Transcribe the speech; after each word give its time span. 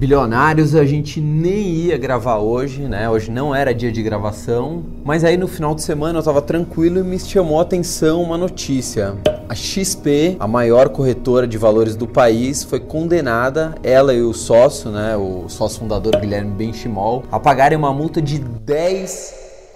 Bilionários, 0.00 0.74
a 0.74 0.86
gente 0.86 1.20
nem 1.20 1.72
ia 1.72 1.98
gravar 1.98 2.38
hoje, 2.38 2.84
né? 2.84 3.10
Hoje 3.10 3.30
não 3.30 3.54
era 3.54 3.74
dia 3.74 3.92
de 3.92 4.02
gravação, 4.02 4.82
mas 5.04 5.24
aí 5.24 5.36
no 5.36 5.46
final 5.46 5.74
de 5.74 5.82
semana 5.82 6.18
eu 6.18 6.22
tava 6.22 6.40
tranquilo 6.40 7.00
e 7.00 7.02
me 7.02 7.18
chamou 7.18 7.58
a 7.58 7.62
atenção 7.62 8.22
uma 8.22 8.38
notícia. 8.38 9.18
A 9.46 9.54
XP, 9.54 10.38
a 10.40 10.48
maior 10.48 10.88
corretora 10.88 11.46
de 11.46 11.58
valores 11.58 11.96
do 11.96 12.06
país, 12.06 12.64
foi 12.64 12.80
condenada, 12.80 13.74
ela 13.82 14.14
e 14.14 14.22
o 14.22 14.32
sócio, 14.32 14.90
né, 14.90 15.14
o 15.18 15.50
sócio 15.50 15.80
fundador 15.80 16.16
Guilherme 16.18 16.52
Benchimol, 16.52 17.24
a 17.30 17.38
pagarem 17.38 17.76
uma 17.76 17.92
multa 17.92 18.22
de 18.22 18.38
10 18.38 19.34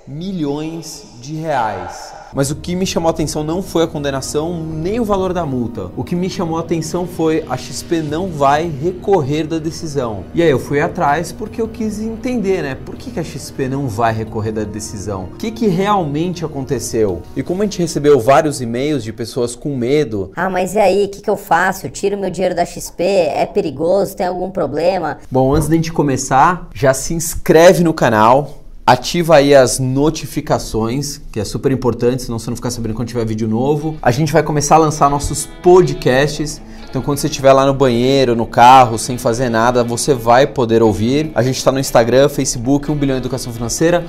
milhões 0.08 1.04
de 1.20 1.34
reais. 1.34 2.13
Mas 2.34 2.50
o 2.50 2.56
que 2.56 2.74
me 2.74 2.84
chamou 2.84 3.08
a 3.08 3.10
atenção 3.12 3.44
não 3.44 3.62
foi 3.62 3.84
a 3.84 3.86
condenação 3.86 4.60
nem 4.60 4.98
o 4.98 5.04
valor 5.04 5.32
da 5.32 5.46
multa. 5.46 5.90
O 5.96 6.02
que 6.02 6.16
me 6.16 6.28
chamou 6.28 6.58
a 6.58 6.60
atenção 6.60 7.06
foi 7.06 7.44
a 7.48 7.56
XP 7.56 8.02
não 8.02 8.28
vai 8.28 8.68
recorrer 8.68 9.46
da 9.46 9.58
decisão. 9.58 10.24
E 10.34 10.42
aí 10.42 10.50
eu 10.50 10.58
fui 10.58 10.80
atrás 10.80 11.30
porque 11.30 11.62
eu 11.62 11.68
quis 11.68 12.00
entender, 12.00 12.62
né? 12.62 12.74
Por 12.74 12.96
que, 12.96 13.12
que 13.12 13.20
a 13.20 13.24
XP 13.24 13.68
não 13.68 13.86
vai 13.86 14.12
recorrer 14.12 14.50
da 14.50 14.64
decisão? 14.64 15.28
O 15.32 15.36
que, 15.36 15.52
que 15.52 15.68
realmente 15.68 16.44
aconteceu? 16.44 17.22
E 17.36 17.42
como 17.42 17.62
a 17.62 17.66
gente 17.66 17.78
recebeu 17.78 18.18
vários 18.18 18.60
e-mails 18.60 19.04
de 19.04 19.12
pessoas 19.12 19.54
com 19.54 19.76
medo. 19.76 20.32
Ah, 20.34 20.50
mas 20.50 20.74
e 20.74 20.78
aí, 20.78 21.04
o 21.04 21.08
que, 21.08 21.22
que 21.22 21.30
eu 21.30 21.36
faço? 21.36 21.86
Eu 21.86 21.90
tiro 21.90 22.18
meu 22.18 22.30
dinheiro 22.30 22.54
da 22.54 22.64
XP? 22.64 23.04
É 23.04 23.46
perigoso? 23.46 24.16
Tem 24.16 24.26
algum 24.26 24.50
problema? 24.50 25.18
Bom, 25.30 25.54
antes 25.54 25.68
da 25.68 25.76
gente 25.76 25.92
começar, 25.92 26.68
já 26.74 26.92
se 26.92 27.14
inscreve 27.14 27.84
no 27.84 27.94
canal 27.94 28.63
Ativa 28.86 29.36
aí 29.36 29.54
as 29.54 29.78
notificações, 29.78 31.18
que 31.32 31.40
é 31.40 31.44
super 31.44 31.72
importante, 31.72 32.22
senão 32.22 32.38
você 32.38 32.50
não 32.50 32.56
ficar 32.56 32.70
sabendo 32.70 32.92
quando 32.92 33.08
tiver 33.08 33.24
vídeo 33.24 33.48
novo. 33.48 33.96
A 34.02 34.10
gente 34.10 34.30
vai 34.30 34.42
começar 34.42 34.74
a 34.74 34.78
lançar 34.78 35.08
nossos 35.08 35.48
podcasts. 35.62 36.60
Então, 36.90 37.00
quando 37.00 37.16
você 37.16 37.26
estiver 37.26 37.54
lá 37.54 37.64
no 37.64 37.72
banheiro, 37.72 38.36
no 38.36 38.44
carro, 38.44 38.98
sem 38.98 39.16
fazer 39.16 39.48
nada, 39.48 39.82
você 39.82 40.12
vai 40.12 40.46
poder 40.46 40.82
ouvir. 40.82 41.32
A 41.34 41.42
gente 41.42 41.56
está 41.56 41.72
no 41.72 41.78
Instagram, 41.78 42.28
Facebook, 42.28 42.90
1 42.90 42.94
bilhão 42.94 43.16
educação 43.16 43.50
financeira, 43.54 44.04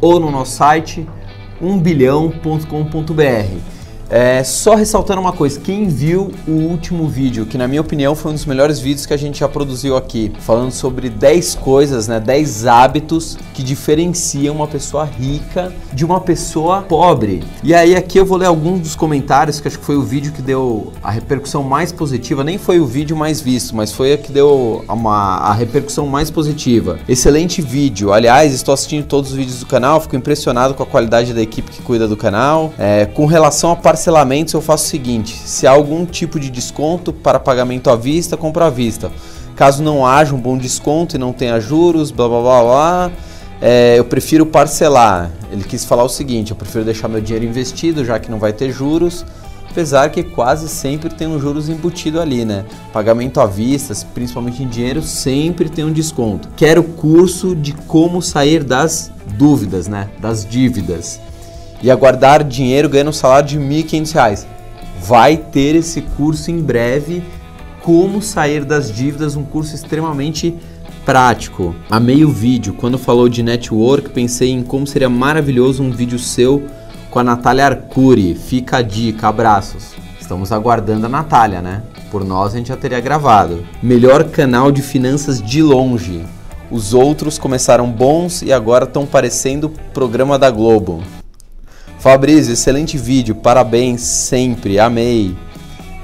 ou 0.00 0.20
no 0.20 0.30
nosso 0.30 0.52
site 0.52 1.04
1bilhão.com.br. 1.60 3.81
É, 4.12 4.44
só 4.44 4.74
ressaltando 4.74 5.22
uma 5.22 5.32
coisa, 5.32 5.58
quem 5.58 5.88
viu 5.88 6.30
o 6.46 6.50
último 6.50 7.08
vídeo, 7.08 7.46
que 7.46 7.56
na 7.56 7.66
minha 7.66 7.80
opinião 7.80 8.14
foi 8.14 8.30
um 8.30 8.34
dos 8.34 8.44
melhores 8.44 8.78
vídeos 8.78 9.06
que 9.06 9.14
a 9.14 9.16
gente 9.16 9.40
já 9.40 9.48
produziu 9.48 9.96
aqui, 9.96 10.30
falando 10.40 10.70
sobre 10.70 11.08
10 11.08 11.54
coisas, 11.54 12.08
né, 12.08 12.20
10 12.20 12.66
hábitos 12.66 13.38
que 13.54 13.62
diferenciam 13.62 14.54
uma 14.54 14.68
pessoa 14.68 15.06
rica 15.06 15.72
de 15.94 16.04
uma 16.04 16.20
pessoa 16.20 16.82
pobre. 16.82 17.42
E 17.64 17.72
aí 17.72 17.96
aqui 17.96 18.18
eu 18.18 18.26
vou 18.26 18.36
ler 18.36 18.44
alguns 18.44 18.80
dos 18.80 18.94
comentários, 18.94 19.60
que 19.60 19.68
acho 19.68 19.78
que 19.78 19.84
foi 19.84 19.96
o 19.96 20.02
vídeo 20.02 20.30
que 20.30 20.42
deu 20.42 20.92
a 21.02 21.10
repercussão 21.10 21.62
mais 21.62 21.90
positiva, 21.90 22.44
nem 22.44 22.58
foi 22.58 22.80
o 22.80 22.84
vídeo 22.84 23.16
mais 23.16 23.40
visto, 23.40 23.74
mas 23.74 23.92
foi 23.92 24.12
a 24.12 24.18
que 24.18 24.30
deu 24.30 24.84
uma, 24.90 25.38
a 25.38 25.54
repercussão 25.54 26.06
mais 26.06 26.30
positiva. 26.30 26.98
Excelente 27.08 27.62
vídeo, 27.62 28.12
aliás, 28.12 28.52
estou 28.52 28.74
assistindo 28.74 29.06
todos 29.06 29.30
os 29.30 29.36
vídeos 29.38 29.60
do 29.60 29.66
canal, 29.66 30.02
fico 30.02 30.16
impressionado 30.16 30.74
com 30.74 30.82
a 30.82 30.86
qualidade 30.86 31.32
da 31.32 31.40
equipe 31.40 31.70
que 31.70 31.80
cuida 31.80 32.06
do 32.06 32.16
canal. 32.16 32.74
É, 32.78 33.06
com 33.06 33.24
relação 33.24 33.70
a 33.70 33.76
parceria 33.76 34.01
parcelamentos 34.02 34.52
eu 34.52 34.60
faço 34.60 34.86
o 34.86 34.88
seguinte: 34.88 35.36
se 35.36 35.66
há 35.66 35.70
algum 35.70 36.04
tipo 36.04 36.40
de 36.40 36.50
desconto 36.50 37.12
para 37.12 37.38
pagamento 37.38 37.88
à 37.88 37.94
vista, 37.94 38.36
compro 38.36 38.64
à 38.64 38.70
vista. 38.70 39.12
Caso 39.54 39.82
não 39.82 40.04
haja 40.04 40.34
um 40.34 40.40
bom 40.40 40.58
desconto 40.58 41.14
e 41.14 41.18
não 41.18 41.32
tenha 41.32 41.60
juros, 41.60 42.10
blá 42.10 42.26
blá 42.26 42.40
blá 42.40 42.62
blá, 42.62 43.12
é, 43.60 43.98
eu 43.98 44.04
prefiro 44.04 44.44
parcelar. 44.44 45.30
Ele 45.52 45.62
quis 45.62 45.84
falar 45.84 46.02
o 46.02 46.08
seguinte: 46.08 46.50
eu 46.50 46.56
prefiro 46.56 46.84
deixar 46.84 47.06
meu 47.06 47.20
dinheiro 47.20 47.44
investido, 47.44 48.04
já 48.04 48.18
que 48.18 48.28
não 48.28 48.40
vai 48.40 48.52
ter 48.52 48.72
juros, 48.72 49.24
apesar 49.70 50.10
que 50.10 50.24
quase 50.24 50.68
sempre 50.68 51.14
tem 51.14 51.28
um 51.28 51.38
juros 51.38 51.68
embutido 51.68 52.20
ali, 52.20 52.44
né? 52.44 52.64
Pagamento 52.92 53.40
à 53.40 53.46
vista, 53.46 53.94
principalmente 54.12 54.64
em 54.64 54.66
dinheiro, 54.66 55.00
sempre 55.00 55.68
tem 55.68 55.84
um 55.84 55.92
desconto. 55.92 56.48
Quero 56.56 56.82
curso 56.82 57.54
de 57.54 57.72
como 57.72 58.20
sair 58.20 58.64
das 58.64 59.12
dúvidas, 59.38 59.86
né? 59.86 60.08
Das 60.18 60.44
dívidas 60.44 61.20
e 61.82 61.90
aguardar 61.90 62.44
dinheiro 62.44 62.88
ganhando 62.88 63.08
um 63.08 63.12
salário 63.12 63.48
de 63.48 63.58
R$ 63.58 63.64
1.500. 63.64 64.46
Vai 65.00 65.36
ter 65.36 65.74
esse 65.74 66.00
curso 66.00 66.50
em 66.50 66.60
breve, 66.60 67.22
Como 67.82 68.22
Sair 68.22 68.64
das 68.64 68.92
Dívidas, 68.92 69.34
um 69.34 69.44
curso 69.44 69.74
extremamente 69.74 70.54
prático. 71.04 71.74
Amei 71.90 72.24
o 72.24 72.30
vídeo. 72.30 72.74
Quando 72.74 72.96
falou 72.96 73.28
de 73.28 73.42
network, 73.42 74.10
pensei 74.10 74.50
em 74.50 74.62
como 74.62 74.86
seria 74.86 75.08
maravilhoso 75.08 75.82
um 75.82 75.90
vídeo 75.90 76.18
seu 76.18 76.62
com 77.10 77.18
a 77.18 77.24
Natália 77.24 77.66
Arcuri. 77.66 78.34
Fica 78.34 78.78
a 78.78 78.82
dica, 78.82 79.28
abraços. 79.28 79.92
Estamos 80.20 80.52
aguardando 80.52 81.06
a 81.06 81.08
Natália, 81.08 81.60
né? 81.60 81.82
Por 82.10 82.24
nós 82.24 82.54
a 82.54 82.58
gente 82.58 82.68
já 82.68 82.76
teria 82.76 83.00
gravado. 83.00 83.64
Melhor 83.82 84.24
canal 84.24 84.70
de 84.70 84.82
finanças 84.82 85.42
de 85.42 85.62
longe. 85.62 86.24
Os 86.70 86.94
outros 86.94 87.38
começaram 87.38 87.90
bons 87.90 88.40
e 88.40 88.52
agora 88.52 88.84
estão 88.84 89.04
parecendo 89.04 89.70
programa 89.92 90.38
da 90.38 90.50
Globo. 90.50 91.02
Fabrício, 92.02 92.52
excelente 92.52 92.98
vídeo, 92.98 93.32
parabéns 93.32 94.00
sempre, 94.00 94.80
amei. 94.80 95.36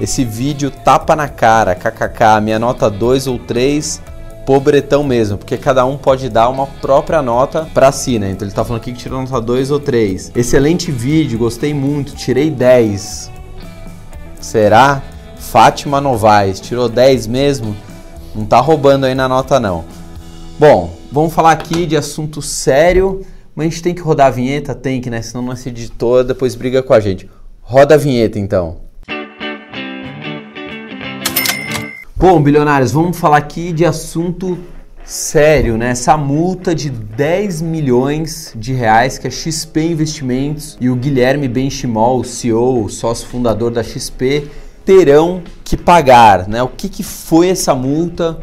Esse 0.00 0.25
vídeo 0.25 0.70
tapa 0.70 1.16
na 1.16 1.26
cara, 1.26 1.75
kkk, 1.75 2.41
minha 2.41 2.56
nota 2.56 2.88
2 2.88 3.26
ou 3.26 3.36
3, 3.36 4.00
pobretão 4.47 5.03
mesmo, 5.03 5.37
porque 5.37 5.56
cada 5.56 5.84
um 5.84 5.97
pode 5.97 6.28
dar 6.28 6.50
uma 6.50 6.69
própria 6.69 7.20
nota 7.20 7.69
para 7.75 7.91
si, 7.91 8.16
né? 8.16 8.31
Então 8.31 8.47
ele 8.47 8.54
tá 8.54 8.64
falando 8.64 8.81
aqui 8.81 8.92
que 8.92 8.98
tirou 9.00 9.20
nota 9.20 9.41
2 9.41 9.72
ou 9.72 9.81
3. 9.81 10.31
Excelente 10.37 10.92
vídeo, 10.92 11.37
gostei 11.37 11.75
muito, 11.75 12.14
tirei 12.14 12.48
10. 12.48 13.32
Será? 14.41 15.03
Fátima 15.37 16.00
Novaes, 16.00 16.60
tirou 16.60 16.88
10 16.88 17.26
mesmo? 17.26 17.76
Não 18.37 18.44
tá 18.47 18.60
roubando 18.60 19.04
aí 19.04 19.16
na 19.16 19.28
nota 19.28 19.58
não. 19.58 19.84
Bom, 20.60 20.94
vamos 21.10 21.34
falar 21.34 21.50
aqui 21.50 21.87
de 21.87 21.97
assunto 21.97 22.41
sério. 22.41 23.26
Mas 23.58 23.66
a 23.66 23.70
gente 23.70 23.82
tem 23.82 23.92
que 23.92 24.00
rodar 24.00 24.28
a 24.28 24.30
vinheta? 24.30 24.72
Tem 24.72 25.00
que, 25.00 25.10
né? 25.10 25.20
Senão 25.20 25.44
nosso 25.44 25.69
editor 25.69 26.22
depois 26.22 26.54
briga 26.54 26.80
com 26.80 26.94
a 26.94 27.00
gente. 27.00 27.28
Roda 27.60 27.96
a 27.96 27.98
vinheta 27.98 28.38
então. 28.38 28.76
Bom, 32.16 32.41
bilionários, 32.41 32.92
vamos 32.92 33.19
falar 33.19 33.38
aqui 33.38 33.72
de 33.72 33.84
assunto 33.84 34.56
sério, 35.04 35.76
né? 35.76 35.91
Essa 35.91 36.16
multa 36.16 36.72
de 36.72 36.88
10 36.88 37.60
milhões 37.62 38.52
de 38.54 38.72
reais 38.72 39.19
que 39.19 39.26
a 39.26 39.30
XP 39.30 39.80
Investimentos 39.80 40.78
e 40.80 40.88
o 40.88 40.94
Guilherme 40.94 41.48
Benchimol, 41.48 42.20
o 42.20 42.25
CEO, 42.25 42.88
sócio 42.88 43.26
fundador 43.26 43.72
da 43.72 43.82
XP, 43.82 44.48
terão 44.84 45.42
que 45.64 45.76
pagar, 45.76 46.46
né? 46.46 46.62
O 46.62 46.69
que, 46.69 46.88
que 46.88 47.02
foi 47.02 47.48
essa 47.48 47.75
multa? 47.75 48.38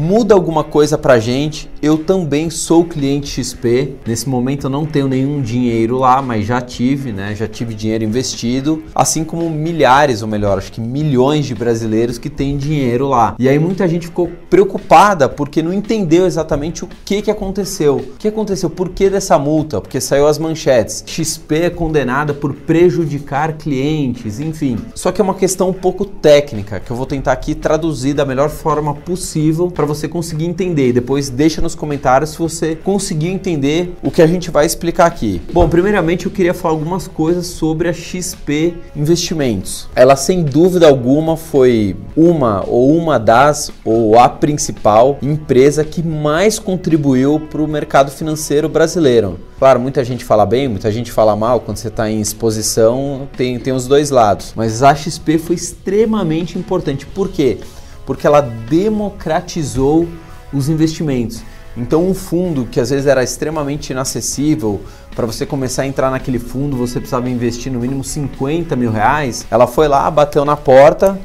Muda 0.00 0.32
alguma 0.32 0.62
coisa 0.62 0.96
pra 0.96 1.18
gente? 1.18 1.68
Eu 1.82 1.98
também 1.98 2.50
sou 2.50 2.84
cliente 2.84 3.42
XP. 3.42 3.96
Nesse 4.06 4.28
momento 4.28 4.66
eu 4.66 4.70
não 4.70 4.86
tenho 4.86 5.08
nenhum 5.08 5.42
dinheiro 5.42 5.98
lá, 5.98 6.22
mas 6.22 6.46
já 6.46 6.60
tive, 6.60 7.10
né? 7.10 7.34
Já 7.34 7.48
tive 7.48 7.74
dinheiro 7.74 8.04
investido, 8.04 8.84
assim 8.94 9.24
como 9.24 9.50
milhares, 9.50 10.22
ou 10.22 10.28
melhor, 10.28 10.58
acho 10.58 10.70
que 10.70 10.80
milhões 10.80 11.46
de 11.46 11.54
brasileiros 11.56 12.16
que 12.16 12.30
têm 12.30 12.56
dinheiro 12.56 13.08
lá. 13.08 13.34
E 13.40 13.48
aí 13.48 13.58
muita 13.58 13.88
gente 13.88 14.06
ficou 14.06 14.30
preocupada 14.48 15.28
porque 15.28 15.62
não 15.62 15.72
entendeu 15.72 16.26
exatamente 16.26 16.84
o 16.84 16.88
que 17.04 17.20
que 17.20 17.30
aconteceu. 17.30 17.96
O 17.96 18.16
que 18.20 18.28
aconteceu? 18.28 18.70
Por 18.70 18.90
que 18.90 19.10
dessa 19.10 19.36
multa? 19.36 19.80
Porque 19.80 20.00
saiu 20.00 20.28
as 20.28 20.38
manchetes. 20.38 21.02
XP 21.04 21.56
é 21.56 21.70
condenada 21.70 22.32
por 22.32 22.54
prejudicar 22.54 23.54
clientes, 23.54 24.38
enfim. 24.38 24.78
Só 24.94 25.10
que 25.10 25.20
é 25.20 25.24
uma 25.24 25.34
questão 25.34 25.70
um 25.70 25.74
pouco 25.74 26.04
técnica 26.04 26.78
que 26.78 26.88
eu 26.88 26.96
vou 26.96 27.04
tentar 27.04 27.32
aqui 27.32 27.52
traduzir 27.52 28.14
da 28.14 28.24
melhor 28.24 28.48
forma 28.48 28.94
possível 28.94 29.68
para 29.68 29.87
você 29.88 30.06
conseguir 30.06 30.44
entender. 30.44 30.92
Depois 30.92 31.28
deixa 31.28 31.60
nos 31.60 31.74
comentários 31.74 32.30
se 32.30 32.38
você 32.38 32.76
conseguiu 32.76 33.32
entender 33.32 33.94
o 34.02 34.10
que 34.10 34.22
a 34.22 34.26
gente 34.26 34.50
vai 34.50 34.66
explicar 34.66 35.06
aqui. 35.06 35.40
Bom, 35.52 35.68
primeiramente 35.68 36.26
eu 36.26 36.32
queria 36.32 36.54
falar 36.54 36.74
algumas 36.74 37.08
coisas 37.08 37.46
sobre 37.46 37.88
a 37.88 37.92
XP 37.92 38.74
Investimentos. 38.94 39.88
Ela 39.96 40.14
sem 40.14 40.42
dúvida 40.42 40.86
alguma 40.86 41.36
foi 41.36 41.96
uma 42.16 42.64
ou 42.66 42.96
uma 42.96 43.18
das 43.18 43.72
ou 43.84 44.18
a 44.18 44.28
principal 44.28 45.18
empresa 45.22 45.84
que 45.84 46.02
mais 46.02 46.58
contribuiu 46.58 47.40
para 47.40 47.62
o 47.62 47.66
mercado 47.66 48.10
financeiro 48.10 48.68
brasileiro. 48.68 49.38
Claro, 49.58 49.80
muita 49.80 50.04
gente 50.04 50.24
fala 50.24 50.46
bem, 50.46 50.68
muita 50.68 50.90
gente 50.92 51.10
fala 51.10 51.34
mal. 51.34 51.60
Quando 51.60 51.78
você 51.78 51.88
está 51.88 52.08
em 52.08 52.20
exposição, 52.20 53.28
tem, 53.36 53.58
tem 53.58 53.72
os 53.72 53.88
dois 53.88 54.10
lados. 54.10 54.52
Mas 54.54 54.82
a 54.82 54.94
XP 54.94 55.38
foi 55.38 55.56
extremamente 55.56 56.56
importante. 56.56 57.04
Por 57.06 57.28
quê? 57.28 57.58
Porque 58.08 58.26
ela 58.26 58.40
democratizou 58.40 60.08
os 60.50 60.70
investimentos. 60.70 61.42
Então, 61.76 62.08
um 62.08 62.14
fundo 62.14 62.64
que 62.64 62.80
às 62.80 62.88
vezes 62.88 63.06
era 63.06 63.22
extremamente 63.22 63.90
inacessível, 63.90 64.80
para 65.14 65.26
você 65.26 65.44
começar 65.44 65.82
a 65.82 65.86
entrar 65.86 66.10
naquele 66.10 66.38
fundo, 66.38 66.74
você 66.74 67.00
precisava 67.00 67.28
investir 67.28 67.70
no 67.70 67.78
mínimo 67.78 68.02
50 68.02 68.74
mil 68.76 68.90
reais. 68.90 69.46
Ela 69.50 69.66
foi 69.66 69.88
lá, 69.88 70.10
bateu 70.10 70.42
na 70.42 70.56
porta 70.56 71.20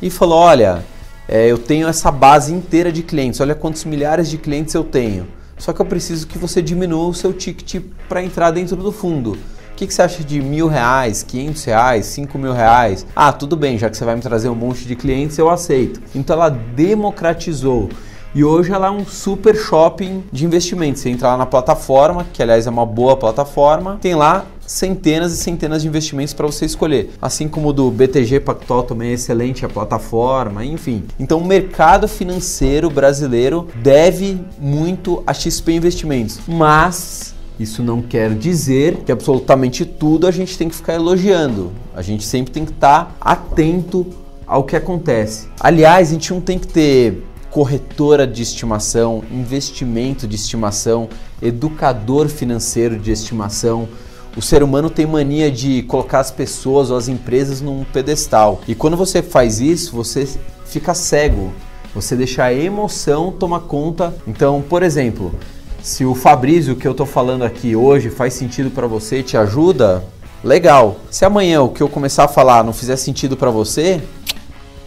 e 0.00 0.10
falou: 0.10 0.38
Olha, 0.38 0.84
é, 1.28 1.50
eu 1.50 1.58
tenho 1.58 1.88
essa 1.88 2.08
base 2.12 2.54
inteira 2.54 2.92
de 2.92 3.02
clientes, 3.02 3.40
olha 3.40 3.56
quantos 3.56 3.84
milhares 3.84 4.30
de 4.30 4.38
clientes 4.38 4.74
eu 4.74 4.84
tenho. 4.84 5.26
Só 5.58 5.72
que 5.72 5.82
eu 5.82 5.86
preciso 5.86 6.28
que 6.28 6.38
você 6.38 6.62
diminua 6.62 7.08
o 7.08 7.14
seu 7.14 7.32
ticket 7.32 7.82
para 8.08 8.22
entrar 8.22 8.52
dentro 8.52 8.76
do 8.76 8.92
fundo. 8.92 9.36
Que, 9.82 9.88
que, 9.88 9.94
você 9.94 10.02
acha 10.02 10.22
de 10.22 10.40
mil 10.40 10.68
reais, 10.68 11.24
quinhentos 11.24 11.64
reais, 11.64 12.06
cinco 12.06 12.38
mil 12.38 12.52
reais? 12.52 13.04
Ah, 13.16 13.32
tudo 13.32 13.56
bem, 13.56 13.76
já 13.76 13.90
que 13.90 13.96
você 13.96 14.04
vai 14.04 14.14
me 14.14 14.22
trazer 14.22 14.48
um 14.48 14.54
monte 14.54 14.84
de 14.84 14.94
clientes, 14.94 15.36
eu 15.36 15.50
aceito. 15.50 16.00
Então 16.14 16.36
ela 16.36 16.50
democratizou. 16.50 17.88
e 18.32 18.44
hoje 18.44 18.72
ela 18.72 18.86
é 18.86 18.90
um 18.90 19.04
super 19.04 19.56
shopping 19.56 20.22
de 20.30 20.44
investimentos. 20.44 21.02
Você 21.02 21.10
entra 21.10 21.30
lá 21.30 21.36
na 21.36 21.46
plataforma, 21.46 22.24
que 22.32 22.40
aliás 22.40 22.64
é 22.64 22.70
uma 22.70 22.86
boa 22.86 23.16
plataforma, 23.16 23.98
tem 24.00 24.14
lá 24.14 24.46
centenas 24.64 25.32
e 25.32 25.36
centenas 25.38 25.82
de 25.82 25.88
investimentos 25.88 26.32
para 26.32 26.46
você 26.46 26.64
escolher. 26.64 27.12
Assim 27.20 27.48
como 27.48 27.70
o 27.70 27.72
do 27.72 27.90
BTG 27.90 28.38
Pactual 28.38 28.84
também 28.84 29.10
é 29.10 29.14
excelente 29.14 29.66
a 29.66 29.68
plataforma, 29.68 30.64
enfim. 30.64 31.02
Então 31.18 31.38
o 31.38 31.44
mercado 31.44 32.06
financeiro 32.06 32.88
brasileiro 32.88 33.66
deve 33.82 34.40
muito 34.60 35.24
a 35.26 35.34
XP 35.34 35.72
Investimentos, 35.72 36.38
mas 36.46 37.34
isso 37.62 37.82
não 37.82 38.02
quer 38.02 38.34
dizer 38.34 38.98
que 39.04 39.12
absolutamente 39.12 39.84
tudo 39.84 40.26
a 40.26 40.30
gente 40.30 40.58
tem 40.58 40.68
que 40.68 40.74
ficar 40.74 40.94
elogiando. 40.94 41.72
A 41.94 42.02
gente 42.02 42.24
sempre 42.24 42.52
tem 42.52 42.64
que 42.64 42.72
estar 42.72 43.16
atento 43.20 44.06
ao 44.46 44.64
que 44.64 44.76
acontece. 44.76 45.48
Aliás, 45.60 46.08
a 46.08 46.12
gente 46.12 46.32
não 46.32 46.40
tem 46.40 46.58
que 46.58 46.66
ter 46.66 47.24
corretora 47.50 48.26
de 48.26 48.42
estimação, 48.42 49.22
investimento 49.30 50.26
de 50.26 50.36
estimação, 50.36 51.08
educador 51.40 52.28
financeiro 52.28 52.98
de 52.98 53.12
estimação. 53.12 53.88
O 54.36 54.40
ser 54.40 54.62
humano 54.62 54.88
tem 54.88 55.06
mania 55.06 55.50
de 55.50 55.82
colocar 55.82 56.20
as 56.20 56.30
pessoas 56.30 56.90
ou 56.90 56.96
as 56.96 57.08
empresas 57.08 57.60
num 57.60 57.84
pedestal. 57.84 58.62
E 58.66 58.74
quando 58.74 58.96
você 58.96 59.22
faz 59.22 59.60
isso, 59.60 59.94
você 59.94 60.26
fica 60.64 60.94
cego. 60.94 61.52
Você 61.94 62.16
deixa 62.16 62.44
a 62.44 62.54
emoção 62.54 63.30
tomar 63.30 63.60
conta. 63.60 64.14
Então, 64.26 64.64
por 64.66 64.82
exemplo, 64.82 65.34
se 65.82 66.04
o 66.04 66.14
Fabrício 66.14 66.76
que 66.76 66.86
eu 66.86 66.92
estou 66.92 67.04
falando 67.04 67.42
aqui 67.42 67.74
hoje 67.74 68.08
faz 68.08 68.34
sentido 68.34 68.70
para 68.70 68.86
você, 68.86 69.22
te 69.22 69.36
ajuda, 69.36 70.04
legal. 70.42 70.96
Se 71.10 71.24
amanhã 71.24 71.60
o 71.62 71.68
que 71.68 71.82
eu 71.82 71.88
começar 71.88 72.24
a 72.24 72.28
falar 72.28 72.62
não 72.62 72.72
fizer 72.72 72.96
sentido 72.96 73.36
para 73.36 73.50
você, 73.50 74.00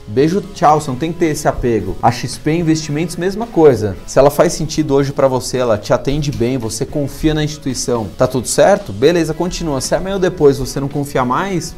Beijo, 0.07 0.39
tchau, 0.53 0.79
você 0.79 0.91
não 0.91 0.97
tem 0.97 1.11
que 1.11 1.17
ter 1.17 1.27
esse 1.27 1.47
apego. 1.47 1.95
A 1.99 2.11
XP 2.11 2.51
Investimentos, 2.51 3.15
mesma 3.15 3.47
coisa. 3.47 3.97
Se 4.05 4.19
ela 4.19 4.29
faz 4.29 4.53
sentido 4.53 4.93
hoje 4.93 5.11
para 5.11 5.27
você, 5.27 5.57
ela 5.57 5.79
te 5.79 5.91
atende 5.93 6.31
bem, 6.31 6.59
você 6.59 6.85
confia 6.85 7.33
na 7.33 7.43
instituição, 7.43 8.07
tá 8.15 8.27
tudo 8.27 8.47
certo? 8.47 8.93
Beleza, 8.93 9.33
continua. 9.33 9.81
Se 9.81 9.95
amanhã 9.95 10.13
ou 10.13 10.19
depois 10.19 10.59
você 10.59 10.79
não 10.79 10.87
confia 10.87 11.25
mais, 11.25 11.75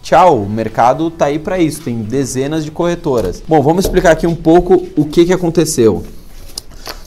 Tchau, 0.00 0.42
o 0.42 0.48
mercado 0.48 1.10
tá 1.10 1.26
aí 1.26 1.38
para 1.38 1.58
isso, 1.58 1.82
tem 1.82 2.00
dezenas 2.00 2.64
de 2.64 2.70
corretoras. 2.70 3.42
Bom, 3.46 3.60
vamos 3.60 3.84
explicar 3.84 4.12
aqui 4.12 4.26
um 4.26 4.34
pouco 4.34 4.86
o 4.96 5.04
que, 5.04 5.26
que 5.26 5.32
aconteceu. 5.32 6.02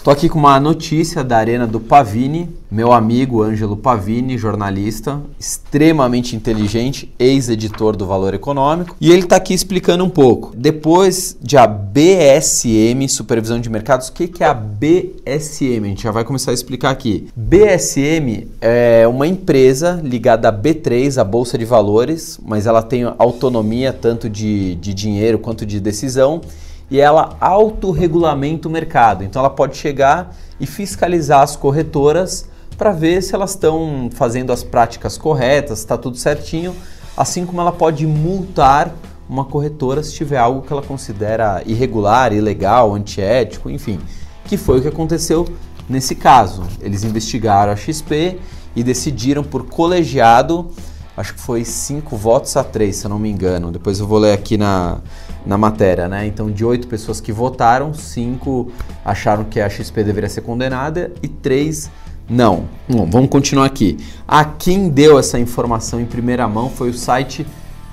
Tô 0.03 0.09
aqui 0.09 0.27
com 0.27 0.39
uma 0.39 0.59
notícia 0.59 1.23
da 1.23 1.37
Arena 1.37 1.67
do 1.67 1.79
Pavini, 1.79 2.49
meu 2.71 2.91
amigo 2.91 3.43
Ângelo 3.43 3.77
Pavini, 3.77 4.35
jornalista, 4.35 5.21
extremamente 5.39 6.35
inteligente, 6.35 7.13
ex-editor 7.19 7.95
do 7.95 8.07
Valor 8.07 8.33
Econômico, 8.33 8.95
e 8.99 9.11
ele 9.11 9.21
está 9.21 9.35
aqui 9.35 9.53
explicando 9.53 10.03
um 10.03 10.09
pouco. 10.09 10.53
Depois 10.57 11.37
de 11.39 11.55
a 11.55 11.67
BSM, 11.67 13.07
Supervisão 13.07 13.61
de 13.61 13.69
Mercados, 13.69 14.07
o 14.07 14.13
que, 14.13 14.27
que 14.27 14.43
é 14.43 14.47
a 14.47 14.55
BSM? 14.55 15.83
A 15.83 15.89
gente 15.89 16.01
já 16.01 16.09
vai 16.09 16.23
começar 16.23 16.49
a 16.49 16.55
explicar 16.55 16.89
aqui. 16.89 17.27
BSM 17.35 18.47
é 18.59 19.07
uma 19.07 19.27
empresa 19.27 20.01
ligada 20.03 20.49
à 20.49 20.51
B3, 20.51 21.21
a 21.21 21.23
Bolsa 21.23 21.59
de 21.59 21.65
Valores, 21.65 22.39
mas 22.43 22.65
ela 22.65 22.81
tem 22.81 23.03
autonomia 23.19 23.93
tanto 23.93 24.27
de, 24.27 24.73
de 24.75 24.95
dinheiro 24.95 25.37
quanto 25.37 25.63
de 25.63 25.79
decisão 25.79 26.41
e 26.91 26.99
ela 26.99 27.37
autorregulamenta 27.39 28.67
o 28.67 28.71
mercado. 28.71 29.23
Então 29.23 29.39
ela 29.39 29.49
pode 29.49 29.77
chegar 29.77 30.35
e 30.59 30.67
fiscalizar 30.67 31.41
as 31.41 31.55
corretoras 31.55 32.49
para 32.77 32.91
ver 32.91 33.23
se 33.23 33.33
elas 33.33 33.51
estão 33.51 34.09
fazendo 34.11 34.51
as 34.51 34.61
práticas 34.61 35.17
corretas, 35.17 35.79
está 35.79 35.97
tudo 35.97 36.17
certinho, 36.17 36.75
assim 37.15 37.45
como 37.45 37.61
ela 37.61 37.71
pode 37.71 38.05
multar 38.05 38.93
uma 39.29 39.45
corretora 39.45 40.03
se 40.03 40.13
tiver 40.13 40.37
algo 40.37 40.63
que 40.63 40.73
ela 40.73 40.81
considera 40.81 41.63
irregular, 41.65 42.33
ilegal, 42.33 42.93
antiético, 42.93 43.69
enfim, 43.69 43.97
que 44.43 44.57
foi 44.57 44.79
o 44.79 44.81
que 44.81 44.89
aconteceu 44.89 45.47
nesse 45.87 46.13
caso. 46.13 46.63
Eles 46.81 47.05
investigaram 47.05 47.71
a 47.71 47.75
XP 47.77 48.37
e 48.75 48.83
decidiram 48.83 49.43
por 49.43 49.65
colegiado, 49.67 50.69
acho 51.15 51.33
que 51.33 51.39
foi 51.39 51.63
cinco 51.65 52.15
votos 52.15 52.55
a 52.55 52.63
três, 52.63 52.97
se 52.97 53.05
eu 53.05 53.09
não 53.09 53.19
me 53.19 53.29
engano. 53.29 53.71
Depois 53.71 53.99
eu 53.99 54.07
vou 54.07 54.17
ler 54.17 54.33
aqui 54.33 54.57
na, 54.57 54.99
na 55.45 55.57
matéria, 55.57 56.07
né? 56.07 56.25
Então, 56.25 56.49
de 56.49 56.63
oito 56.63 56.87
pessoas 56.87 57.19
que 57.19 57.31
votaram, 57.31 57.93
cinco 57.93 58.71
acharam 59.03 59.43
que 59.43 59.59
a 59.59 59.69
XP 59.69 60.03
deveria 60.03 60.29
ser 60.29 60.41
condenada 60.41 61.11
e 61.21 61.27
três 61.27 61.89
não. 62.29 62.69
Bom, 62.87 63.09
vamos 63.09 63.29
continuar 63.29 63.65
aqui. 63.65 63.97
A 64.27 64.45
quem 64.45 64.87
deu 64.87 65.19
essa 65.19 65.37
informação 65.37 65.99
em 65.99 66.05
primeira 66.05 66.47
mão 66.47 66.69
foi 66.69 66.89
o 66.89 66.93
site 66.93 67.45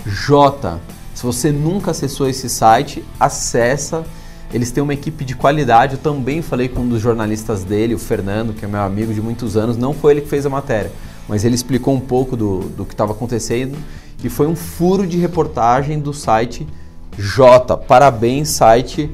J. 0.07 0.79
Se 1.13 1.25
você 1.25 1.51
nunca 1.51 1.91
acessou 1.91 2.29
esse 2.29 2.49
site, 2.49 3.05
acessa. 3.19 4.05
Eles 4.55 4.71
têm 4.71 4.83
uma 4.83 4.95
equipe 4.95 5.25
de 5.25 5.35
qualidade. 5.35 5.95
Eu 5.95 5.99
também 5.99 6.41
falei 6.41 6.69
com 6.69 6.83
um 6.83 6.89
dos 6.89 7.03
jornalistas 7.03 7.65
dele, 7.65 7.95
o 7.95 7.99
Fernando, 7.99 8.55
que 8.55 8.65
é 8.65 8.69
meu 8.69 8.81
amigo 8.81 9.13
de 9.13 9.21
muitos 9.21 9.57
anos. 9.57 9.77
Não 9.77 9.93
foi 9.93 10.13
ele 10.13 10.21
que 10.21 10.29
fez 10.29 10.47
a 10.47 10.49
matéria, 10.49 10.93
mas 11.29 11.45
ele 11.45 11.55
explicou 11.55 11.95
um 11.95 12.01
pouco 12.01 12.37
do, 12.37 12.61
do 12.71 12.85
que 12.85 12.95
estava 12.95 13.13
acontecendo. 13.13 13.77
E 14.25 14.29
foi 14.29 14.47
um 14.47 14.57
furo 14.57 15.07
de 15.07 15.19
reportagem 15.19 16.01
do 16.01 16.13
site 16.13 16.67
J. 17.17 17.77
Parabéns, 17.77 18.49
site 18.49 19.11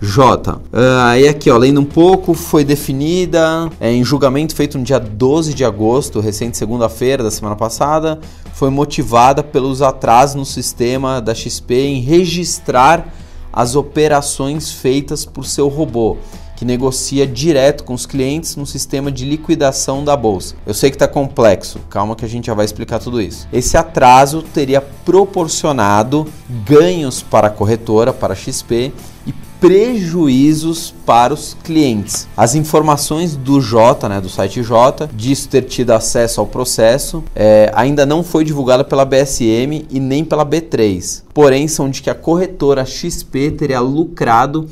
J. 0.00 0.52
Uh, 0.52 0.60
aí 1.04 1.28
aqui, 1.28 1.50
ó, 1.50 1.56
lendo 1.56 1.80
um 1.80 1.84
pouco, 1.84 2.34
foi 2.34 2.64
definida 2.64 3.70
é, 3.80 3.90
em 3.90 4.04
julgamento 4.04 4.54
feito 4.54 4.76
no 4.76 4.84
dia 4.84 4.98
12 4.98 5.54
de 5.54 5.64
agosto, 5.64 6.20
recente 6.20 6.58
segunda-feira 6.58 7.22
da 7.22 7.30
semana 7.30 7.56
passada, 7.56 8.18
foi 8.52 8.68
motivada 8.68 9.42
pelos 9.42 9.80
atrasos 9.80 10.36
no 10.36 10.44
sistema 10.44 11.20
da 11.20 11.34
XP 11.34 11.74
em 11.74 12.00
registrar 12.00 13.14
as 13.52 13.76
operações 13.76 14.72
feitas 14.72 15.24
por 15.24 15.46
seu 15.46 15.68
robô 15.68 16.18
que 16.64 16.66
negocia 16.66 17.26
direto 17.26 17.84
com 17.84 17.92
os 17.92 18.06
clientes 18.06 18.56
no 18.56 18.64
sistema 18.64 19.12
de 19.12 19.26
liquidação 19.26 20.02
da 20.02 20.16
bolsa. 20.16 20.54
Eu 20.66 20.72
sei 20.72 20.88
que 20.88 20.96
está 20.96 21.06
complexo, 21.06 21.78
calma 21.90 22.16
que 22.16 22.24
a 22.24 22.28
gente 22.28 22.46
já 22.46 22.54
vai 22.54 22.64
explicar 22.64 22.98
tudo 22.98 23.20
isso. 23.20 23.46
Esse 23.52 23.76
atraso 23.76 24.42
teria 24.42 24.80
proporcionado 24.80 26.26
ganhos 26.66 27.22
para 27.22 27.48
a 27.48 27.50
corretora, 27.50 28.14
para 28.14 28.32
a 28.32 28.36
XP 28.36 28.94
e 29.26 29.34
prejuízos 29.60 30.94
para 31.04 31.34
os 31.34 31.54
clientes. 31.62 32.26
As 32.34 32.54
informações 32.54 33.36
do 33.36 33.60
J, 33.60 34.08
né, 34.08 34.20
do 34.20 34.30
site 34.30 34.62
J, 34.62 35.06
disso 35.12 35.48
ter 35.50 35.62
tido 35.62 35.90
acesso 35.90 36.40
ao 36.40 36.46
processo, 36.46 37.22
é, 37.34 37.70
ainda 37.74 38.06
não 38.06 38.22
foi 38.22 38.42
divulgada 38.42 38.84
pela 38.84 39.04
BSM 39.04 39.86
e 39.90 40.00
nem 40.00 40.24
pela 40.24 40.46
B3. 40.46 41.24
Porém, 41.34 41.68
são 41.68 41.90
de 41.90 42.00
que 42.00 42.08
a 42.08 42.14
corretora 42.14 42.86
XP 42.86 43.50
teria 43.50 43.80
lucrado 43.80 44.66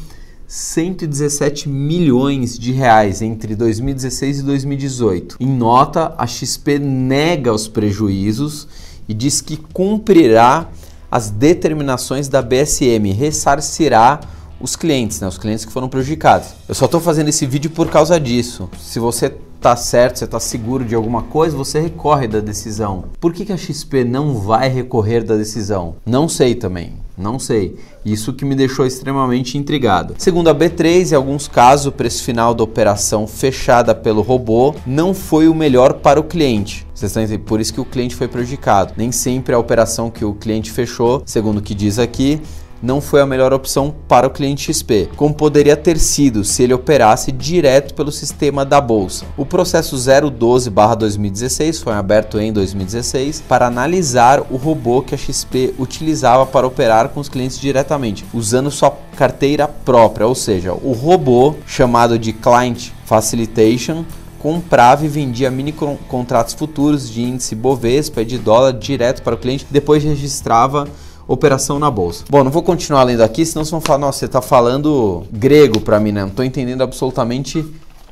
117 0.55 1.67
milhões 1.67 2.59
de 2.59 2.73
reais 2.73 3.23
entre 3.23 3.57
2016 3.57 4.41
e 4.41 4.43
2018. 4.43 5.37
Em 5.41 5.47
nota, 5.47 6.15
a 6.19 6.27
XP 6.27 6.79
nega 6.79 7.51
os 7.55 7.67
prejuízos 7.67 8.69
e 9.09 9.15
diz 9.15 9.41
que 9.41 9.57
cumprirá 9.57 10.69
as 11.11 11.31
determinações 11.31 12.29
da 12.29 12.43
BSM, 12.43 13.13
ressarcirá 13.13 14.21
os 14.61 14.77
clientes, 14.77 15.23
né, 15.23 15.27
os 15.27 15.39
clientes 15.39 15.65
que 15.65 15.73
foram 15.73 15.89
prejudicados. 15.89 16.49
Eu 16.69 16.75
só 16.75 16.85
estou 16.85 17.01
fazendo 17.01 17.29
esse 17.29 17.47
vídeo 17.47 17.71
por 17.71 17.89
causa 17.89 18.21
disso. 18.21 18.69
Se 18.79 18.99
você 18.99 19.35
está 19.63 19.77
certo, 19.77 20.19
você 20.19 20.25
está 20.25 20.41
seguro 20.41 20.85
de 20.85 20.93
alguma 20.93 21.23
coisa, 21.23 21.57
você 21.57 21.81
recorre 21.81 22.27
da 22.27 22.41
decisão. 22.41 23.05
Por 23.21 23.33
que, 23.33 23.45
que 23.45 23.53
a 23.53 23.57
XP 23.57 24.03
não 24.03 24.35
vai 24.35 24.69
recorrer 24.69 25.23
da 25.23 25.37
decisão? 25.37 25.95
Não 26.05 26.29
sei 26.29 26.57
também. 26.57 26.95
Não 27.17 27.39
sei. 27.39 27.77
Isso 28.05 28.33
que 28.33 28.45
me 28.45 28.57
deixou 28.57 28.85
extremamente 28.85 29.57
intrigado. 29.57 30.15
Segundo 30.19 30.49
a 30.49 30.55
B3, 30.55 31.13
em 31.13 31.15
alguns 31.15 31.47
casos, 31.47 31.87
o 31.87 31.93
preço 31.93 32.25
final 32.25 32.55
da 32.55 32.65
operação 32.65 33.27
fechada 33.29 33.95
pelo 33.95 34.23
robô 34.23 34.75
não 34.85 35.15
foi 35.15 35.47
o 35.47 35.55
melhor 35.55 35.95
para 35.95 36.19
o 36.19 36.25
cliente. 36.25 36.85
Vocês 36.93 37.15
estão? 37.15 37.39
Por 37.41 37.61
isso 37.61 37.75
que 37.75 37.81
o 37.81 37.85
cliente 37.85 38.17
foi 38.17 38.27
prejudicado. 38.27 38.95
Nem 38.97 39.13
sempre 39.13 39.55
a 39.55 39.59
operação 39.59 40.11
que 40.11 40.25
o 40.25 40.35
cliente 40.35 40.73
fechou, 40.73 41.23
segundo 41.25 41.59
o 41.59 41.63
que 41.63 41.75
diz 41.75 41.99
aqui, 41.99 42.41
não 42.83 43.01
foi 43.01 43.21
a 43.21 43.27
melhor 43.27 43.53
opção 43.53 43.95
para 44.09 44.27
o 44.27 44.31
cliente 44.31 44.73
XP, 44.73 45.11
como 45.17 45.33
poderia 45.33 45.77
ter 45.77 45.99
sido 45.99 46.45
se 46.45 46.63
ele 46.63 46.75
operasse 46.75 47.31
direto 47.31 47.95
pelo 47.95 48.11
sistema 48.11 48.65
da 48.65 48.81
bolsa. 48.81 49.25
O 49.37 49.47
processo 49.47 49.97
012/2016 49.97 51.83
foi 51.83 51.93
aberto 51.93 52.41
em 52.41 52.53
2016 52.53 53.41
para 53.49 53.67
analisar 53.67 54.41
o 54.51 54.57
robô 54.57 55.03
que 55.03 55.15
a 55.15 55.19
XP 55.19 55.75
utilizava 55.79 56.45
para 56.45 56.67
operar 56.67 57.11
com 57.11 57.21
os 57.21 57.29
clientes 57.29 57.61
diretamente, 57.61 58.25
usando 58.35 58.71
sua 58.71 58.91
carteira 59.17 59.69
própria, 59.69 60.27
ou 60.27 60.35
seja, 60.35 60.73
o 60.73 60.93
robô 60.93 61.55
chamado 61.67 62.19
de 62.19 62.33
Client 62.33 62.89
Facilitation 63.05 64.05
comprava 64.39 65.05
e 65.05 65.09
vendia 65.09 65.51
mini 65.53 65.73
contratos 66.09 66.55
futuros 66.55 67.09
de 67.09 67.23
índice 67.23 67.55
Bovespa 67.55 68.23
e 68.23 68.25
de 68.25 68.39
dólar 68.39 68.73
direto 68.73 69.23
para 69.23 69.37
o 69.37 69.39
cliente, 69.39 69.67
depois 69.71 70.03
registrava 70.03 70.89
operação 71.27 71.79
na 71.79 71.91
bolsa. 71.91 72.25
Bom, 72.29 72.43
não 72.45 72.51
vou 72.51 72.63
continuar 72.63 73.03
lendo 73.05 73.23
aqui, 73.23 73.45
senão 73.45 73.65
vocês 73.65 73.71
vão 73.71 73.81
falar, 73.81 73.99
nossa, 73.99 74.21
você 74.21 74.27
está 74.27 74.43
falando 74.43 75.25
grego 75.33 75.81
para 75.81 75.99
mim, 76.01 76.13
né? 76.13 76.23
Não 76.23 76.29
estou 76.29 76.45
entendendo 76.45 76.83
absolutamente 76.83 77.65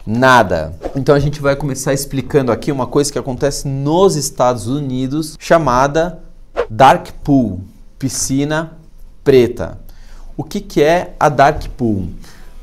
nada. 0.07 0.75
Então 0.97 1.15
a 1.15 1.19
gente 1.19 1.41
vai 1.41 1.55
começar 1.57 1.93
explicando 1.93 2.51
aqui 2.51 2.73
uma 2.73 2.87
coisa 2.87 3.13
que 3.13 3.19
acontece 3.19 3.69
nos 3.69 4.17
Estados 4.17 4.67
Unidos, 4.67 5.37
chamada 5.39 6.19
Dark 6.69 7.09
Pool, 7.23 7.61
piscina 7.99 8.73
preta. 9.23 9.79
O 10.37 10.45
que, 10.45 10.61
que 10.61 10.83
é 10.83 11.15
a 11.21 11.29
Dark 11.29 11.65
Pool? 11.77 12.09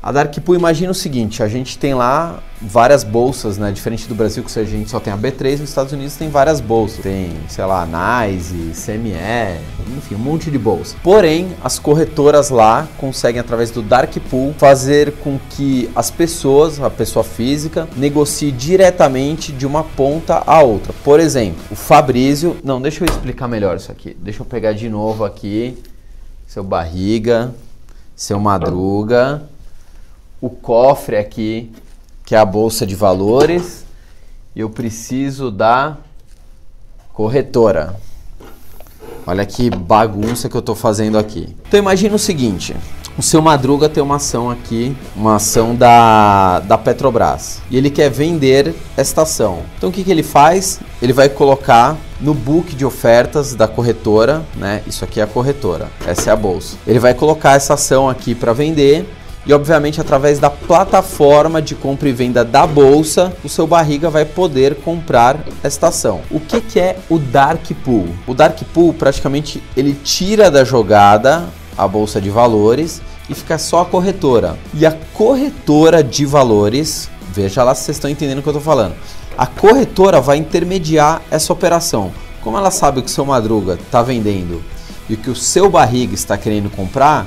A 0.00 0.12
Dark 0.12 0.32
Pool 0.40 0.54
imagina 0.54 0.92
o 0.92 0.94
seguinte, 0.94 1.42
a 1.42 1.48
gente 1.48 1.76
tem 1.76 1.92
lá 1.92 2.40
várias 2.62 3.02
bolsas, 3.02 3.58
né? 3.58 3.72
Diferente 3.72 4.06
do 4.06 4.14
Brasil, 4.14 4.44
que 4.44 4.58
a 4.58 4.64
gente 4.64 4.88
só 4.88 5.00
tem 5.00 5.12
a 5.12 5.18
B3, 5.18 5.58
nos 5.58 5.68
Estados 5.68 5.92
Unidos 5.92 6.14
tem 6.14 6.28
várias 6.28 6.60
bolsas. 6.60 7.00
Tem, 7.00 7.32
sei 7.48 7.64
lá, 7.64 7.84
NICE, 7.84 8.72
CME, 8.74 9.60
enfim, 9.96 10.14
um 10.14 10.18
monte 10.18 10.52
de 10.52 10.58
bolsas. 10.58 10.96
Porém, 11.02 11.48
as 11.64 11.80
corretoras 11.80 12.48
lá 12.48 12.86
conseguem, 12.96 13.40
através 13.40 13.72
do 13.72 13.82
Dark 13.82 14.14
Pool, 14.30 14.54
fazer 14.56 15.14
com 15.14 15.36
que 15.50 15.90
as 15.96 16.12
pessoas, 16.12 16.80
a 16.80 16.90
pessoa 16.90 17.24
física, 17.24 17.88
negocie 17.96 18.52
diretamente 18.52 19.50
de 19.50 19.66
uma 19.66 19.82
ponta 19.82 20.44
a 20.46 20.62
outra. 20.62 20.92
Por 21.02 21.18
exemplo, 21.18 21.60
o 21.72 21.74
Fabrício... 21.74 22.56
Não, 22.62 22.80
deixa 22.80 23.02
eu 23.02 23.08
explicar 23.08 23.48
melhor 23.48 23.76
isso 23.76 23.90
aqui. 23.90 24.16
Deixa 24.20 24.42
eu 24.42 24.46
pegar 24.46 24.74
de 24.74 24.88
novo 24.88 25.24
aqui. 25.24 25.76
Seu 26.46 26.62
Barriga, 26.62 27.52
seu 28.14 28.38
Madruga 28.38 29.42
o 30.40 30.48
cofre 30.48 31.16
aqui, 31.16 31.70
que 32.24 32.34
é 32.34 32.38
a 32.38 32.44
bolsa 32.44 32.86
de 32.86 32.94
valores, 32.94 33.84
eu 34.54 34.68
preciso 34.68 35.50
da 35.50 35.96
corretora. 37.12 37.96
Olha 39.26 39.44
que 39.44 39.68
bagunça 39.68 40.48
que 40.48 40.56
eu 40.56 40.60
estou 40.60 40.74
fazendo 40.74 41.18
aqui. 41.18 41.54
Então 41.66 41.78
imagina 41.78 42.14
o 42.14 42.18
seguinte, 42.18 42.74
o 43.18 43.22
seu 43.22 43.42
Madruga 43.42 43.88
tem 43.88 44.02
uma 44.02 44.16
ação 44.16 44.48
aqui, 44.48 44.96
uma 45.16 45.36
ação 45.36 45.74
da, 45.74 46.60
da 46.60 46.78
Petrobras, 46.78 47.60
e 47.68 47.76
ele 47.76 47.90
quer 47.90 48.08
vender 48.08 48.74
esta 48.96 49.22
ação. 49.22 49.64
Então 49.76 49.90
o 49.90 49.92
que, 49.92 50.04
que 50.04 50.10
ele 50.10 50.22
faz? 50.22 50.78
Ele 51.02 51.12
vai 51.12 51.28
colocar 51.28 51.96
no 52.20 52.32
book 52.32 52.76
de 52.76 52.84
ofertas 52.84 53.54
da 53.54 53.66
corretora, 53.66 54.44
né? 54.54 54.82
Isso 54.86 55.04
aqui 55.04 55.18
é 55.18 55.24
a 55.24 55.26
corretora, 55.26 55.88
essa 56.06 56.30
é 56.30 56.32
a 56.32 56.36
bolsa. 56.36 56.76
Ele 56.86 57.00
vai 57.00 57.12
colocar 57.12 57.54
essa 57.54 57.74
ação 57.74 58.08
aqui 58.08 58.34
para 58.36 58.52
vender 58.52 59.04
e 59.48 59.52
obviamente 59.54 59.98
através 59.98 60.38
da 60.38 60.50
plataforma 60.50 61.62
de 61.62 61.74
compra 61.74 62.06
e 62.06 62.12
venda 62.12 62.44
da 62.44 62.66
bolsa, 62.66 63.32
o 63.42 63.48
seu 63.48 63.66
barriga 63.66 64.10
vai 64.10 64.26
poder 64.26 64.74
comprar 64.76 65.38
esta 65.62 65.88
ação. 65.88 66.20
O 66.30 66.38
que, 66.38 66.60
que 66.60 66.78
é 66.78 66.98
o 67.08 67.18
Dark 67.18 67.64
Pool? 67.82 68.10
O 68.26 68.34
Dark 68.34 68.60
Pool 68.74 68.92
praticamente 68.92 69.62
ele 69.74 69.94
tira 70.04 70.50
da 70.50 70.64
jogada 70.64 71.48
a 71.78 71.88
bolsa 71.88 72.20
de 72.20 72.28
valores 72.28 73.00
e 73.26 73.34
fica 73.34 73.56
só 73.56 73.80
a 73.80 73.84
corretora. 73.86 74.58
E 74.74 74.84
a 74.84 74.92
corretora 75.14 76.04
de 76.04 76.26
valores, 76.26 77.08
veja 77.32 77.64
lá 77.64 77.74
se 77.74 77.84
vocês 77.84 77.96
estão 77.96 78.10
entendendo 78.10 78.40
o 78.40 78.42
que 78.42 78.48
eu 78.48 78.52
estou 78.52 78.62
falando. 78.62 78.96
A 79.38 79.46
corretora 79.46 80.20
vai 80.20 80.36
intermediar 80.36 81.22
essa 81.30 81.54
operação. 81.54 82.12
Como 82.42 82.58
ela 82.58 82.70
sabe 82.70 83.00
que 83.00 83.08
o 83.08 83.10
seu 83.10 83.24
Madruga 83.24 83.74
está 83.74 84.02
vendendo 84.02 84.62
e 85.08 85.16
que 85.16 85.30
o 85.30 85.34
seu 85.34 85.70
barriga 85.70 86.12
está 86.12 86.36
querendo 86.36 86.68
comprar, 86.68 87.26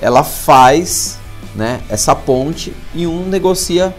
ela 0.00 0.24
faz 0.24 1.21
né, 1.54 1.80
essa 1.88 2.14
ponte 2.14 2.72
e 2.94 3.06
um 3.06 3.26
negocia 3.28 3.94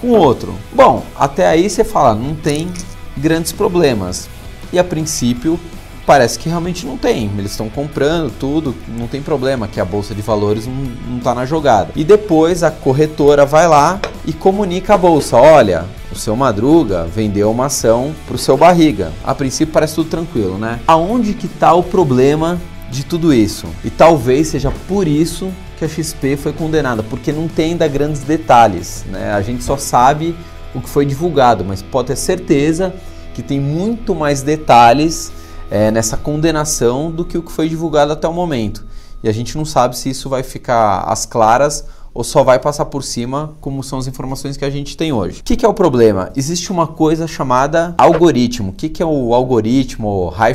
com 0.00 0.08
o 0.08 0.16
outro. 0.16 0.54
Bom, 0.72 1.04
até 1.16 1.46
aí 1.46 1.68
você 1.68 1.84
fala, 1.84 2.14
não 2.14 2.34
tem 2.34 2.68
grandes 3.16 3.52
problemas. 3.52 4.28
E 4.72 4.78
a 4.78 4.84
princípio 4.84 5.58
parece 6.06 6.38
que 6.38 6.48
realmente 6.48 6.86
não 6.86 6.96
tem. 6.96 7.30
Eles 7.38 7.52
estão 7.52 7.68
comprando 7.68 8.32
tudo, 8.38 8.74
não 8.98 9.06
tem 9.06 9.22
problema 9.22 9.68
que 9.68 9.80
a 9.80 9.84
bolsa 9.84 10.14
de 10.14 10.22
valores 10.22 10.66
não 10.66 11.18
está 11.18 11.34
na 11.34 11.46
jogada. 11.46 11.90
E 11.96 12.04
depois 12.04 12.62
a 12.62 12.70
corretora 12.70 13.44
vai 13.46 13.66
lá 13.68 14.00
e 14.26 14.32
comunica 14.32 14.94
a 14.94 14.98
bolsa: 14.98 15.36
olha, 15.36 15.84
o 16.12 16.16
seu 16.16 16.36
Madruga 16.36 17.04
vendeu 17.04 17.50
uma 17.50 17.66
ação 17.66 18.14
para 18.26 18.36
o 18.36 18.38
seu 18.38 18.56
Barriga. 18.56 19.12
A 19.24 19.34
princípio 19.34 19.72
parece 19.72 19.94
tudo 19.94 20.10
tranquilo, 20.10 20.58
né? 20.58 20.80
Aonde 20.86 21.34
que 21.34 21.46
está 21.46 21.72
o 21.74 21.82
problema 21.82 22.60
de 22.90 23.04
tudo 23.04 23.32
isso? 23.32 23.66
E 23.84 23.90
talvez 23.90 24.48
seja 24.48 24.72
por 24.86 25.08
isso 25.08 25.50
que 25.78 25.84
a 25.84 25.88
XP 25.88 26.36
foi 26.36 26.52
condenada, 26.52 27.02
porque 27.02 27.32
não 27.32 27.48
tem 27.48 27.72
ainda 27.72 27.86
grandes 27.88 28.22
detalhes. 28.22 29.04
Né? 29.08 29.32
A 29.32 29.42
gente 29.42 29.62
só 29.62 29.76
sabe 29.76 30.34
o 30.74 30.80
que 30.80 30.88
foi 30.88 31.04
divulgado, 31.04 31.64
mas 31.64 31.82
pode 31.82 32.08
ter 32.08 32.16
certeza 32.16 32.94
que 33.34 33.42
tem 33.42 33.60
muito 33.60 34.14
mais 34.14 34.42
detalhes 34.42 35.32
é, 35.70 35.90
nessa 35.90 36.16
condenação 36.16 37.10
do 37.10 37.24
que 37.24 37.36
o 37.36 37.42
que 37.42 37.50
foi 37.50 37.68
divulgado 37.68 38.12
até 38.12 38.28
o 38.28 38.32
momento. 38.32 38.86
E 39.22 39.28
a 39.28 39.32
gente 39.32 39.56
não 39.56 39.64
sabe 39.64 39.96
se 39.96 40.10
isso 40.10 40.28
vai 40.28 40.42
ficar 40.42 41.00
às 41.00 41.26
claras 41.26 41.84
ou 42.12 42.22
só 42.22 42.44
vai 42.44 42.60
passar 42.60 42.84
por 42.84 43.02
cima, 43.02 43.54
como 43.60 43.82
são 43.82 43.98
as 43.98 44.06
informações 44.06 44.56
que 44.56 44.64
a 44.64 44.70
gente 44.70 44.96
tem 44.96 45.12
hoje. 45.12 45.40
O 45.40 45.42
que, 45.42 45.56
que 45.56 45.66
é 45.66 45.68
o 45.68 45.74
problema? 45.74 46.30
Existe 46.36 46.70
uma 46.70 46.86
coisa 46.86 47.26
chamada 47.26 47.92
algoritmo. 47.98 48.70
O 48.70 48.72
que, 48.72 48.88
que 48.88 49.02
é 49.02 49.06
o 49.06 49.34
algoritmo 49.34 50.28
High 50.28 50.54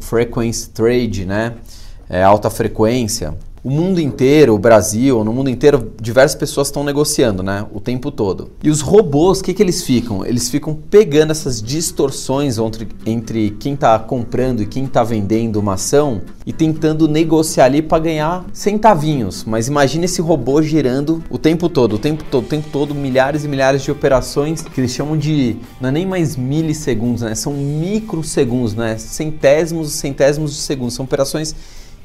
Frequency 0.00 0.70
Trade, 0.70 1.24
né? 1.24 1.54
É, 2.08 2.24
alta 2.24 2.50
frequência 2.50 3.36
o 3.62 3.70
mundo 3.70 4.00
inteiro, 4.00 4.54
o 4.54 4.58
Brasil, 4.58 5.22
no 5.22 5.32
mundo 5.32 5.50
inteiro, 5.50 5.92
diversas 6.00 6.34
pessoas 6.34 6.68
estão 6.68 6.82
negociando, 6.82 7.42
né? 7.42 7.66
O 7.72 7.80
tempo 7.80 8.10
todo. 8.10 8.50
E 8.62 8.70
os 8.70 8.80
robôs, 8.80 9.40
o 9.40 9.44
que, 9.44 9.52
que 9.52 9.62
eles 9.62 9.82
ficam? 9.82 10.24
Eles 10.24 10.48
ficam 10.48 10.74
pegando 10.74 11.30
essas 11.30 11.62
distorções 11.62 12.58
entre, 12.58 12.88
entre 13.04 13.50
quem 13.50 13.74
está 13.74 13.98
comprando 13.98 14.62
e 14.62 14.66
quem 14.66 14.84
está 14.84 15.04
vendendo 15.04 15.56
uma 15.56 15.74
ação 15.74 16.22
e 16.46 16.52
tentando 16.52 17.06
negociar 17.06 17.66
ali 17.66 17.82
para 17.82 18.02
ganhar 18.02 18.46
centavinhos. 18.52 19.44
Mas 19.44 19.68
imagine 19.68 20.06
esse 20.06 20.22
robô 20.22 20.62
girando 20.62 21.22
o 21.28 21.36
tempo 21.36 21.68
todo, 21.68 21.96
o 21.96 21.98
tempo 21.98 22.24
todo, 22.30 22.44
o 22.44 22.48
tempo 22.48 22.68
todo, 22.72 22.94
milhares 22.94 23.44
e 23.44 23.48
milhares 23.48 23.82
de 23.82 23.90
operações 23.90 24.62
que 24.62 24.80
eles 24.80 24.92
chamam 24.92 25.18
de, 25.18 25.56
não 25.80 25.90
é 25.90 25.92
nem 25.92 26.06
mais 26.06 26.34
milissegundos, 26.34 27.22
né? 27.22 27.34
São 27.34 27.52
microsegundos, 27.52 28.74
né? 28.74 28.96
Centésimos 28.96 29.94
e 29.94 29.96
centésimos 29.98 30.54
de 30.54 30.60
segundos. 30.60 30.94
São 30.94 31.04
operações 31.04 31.54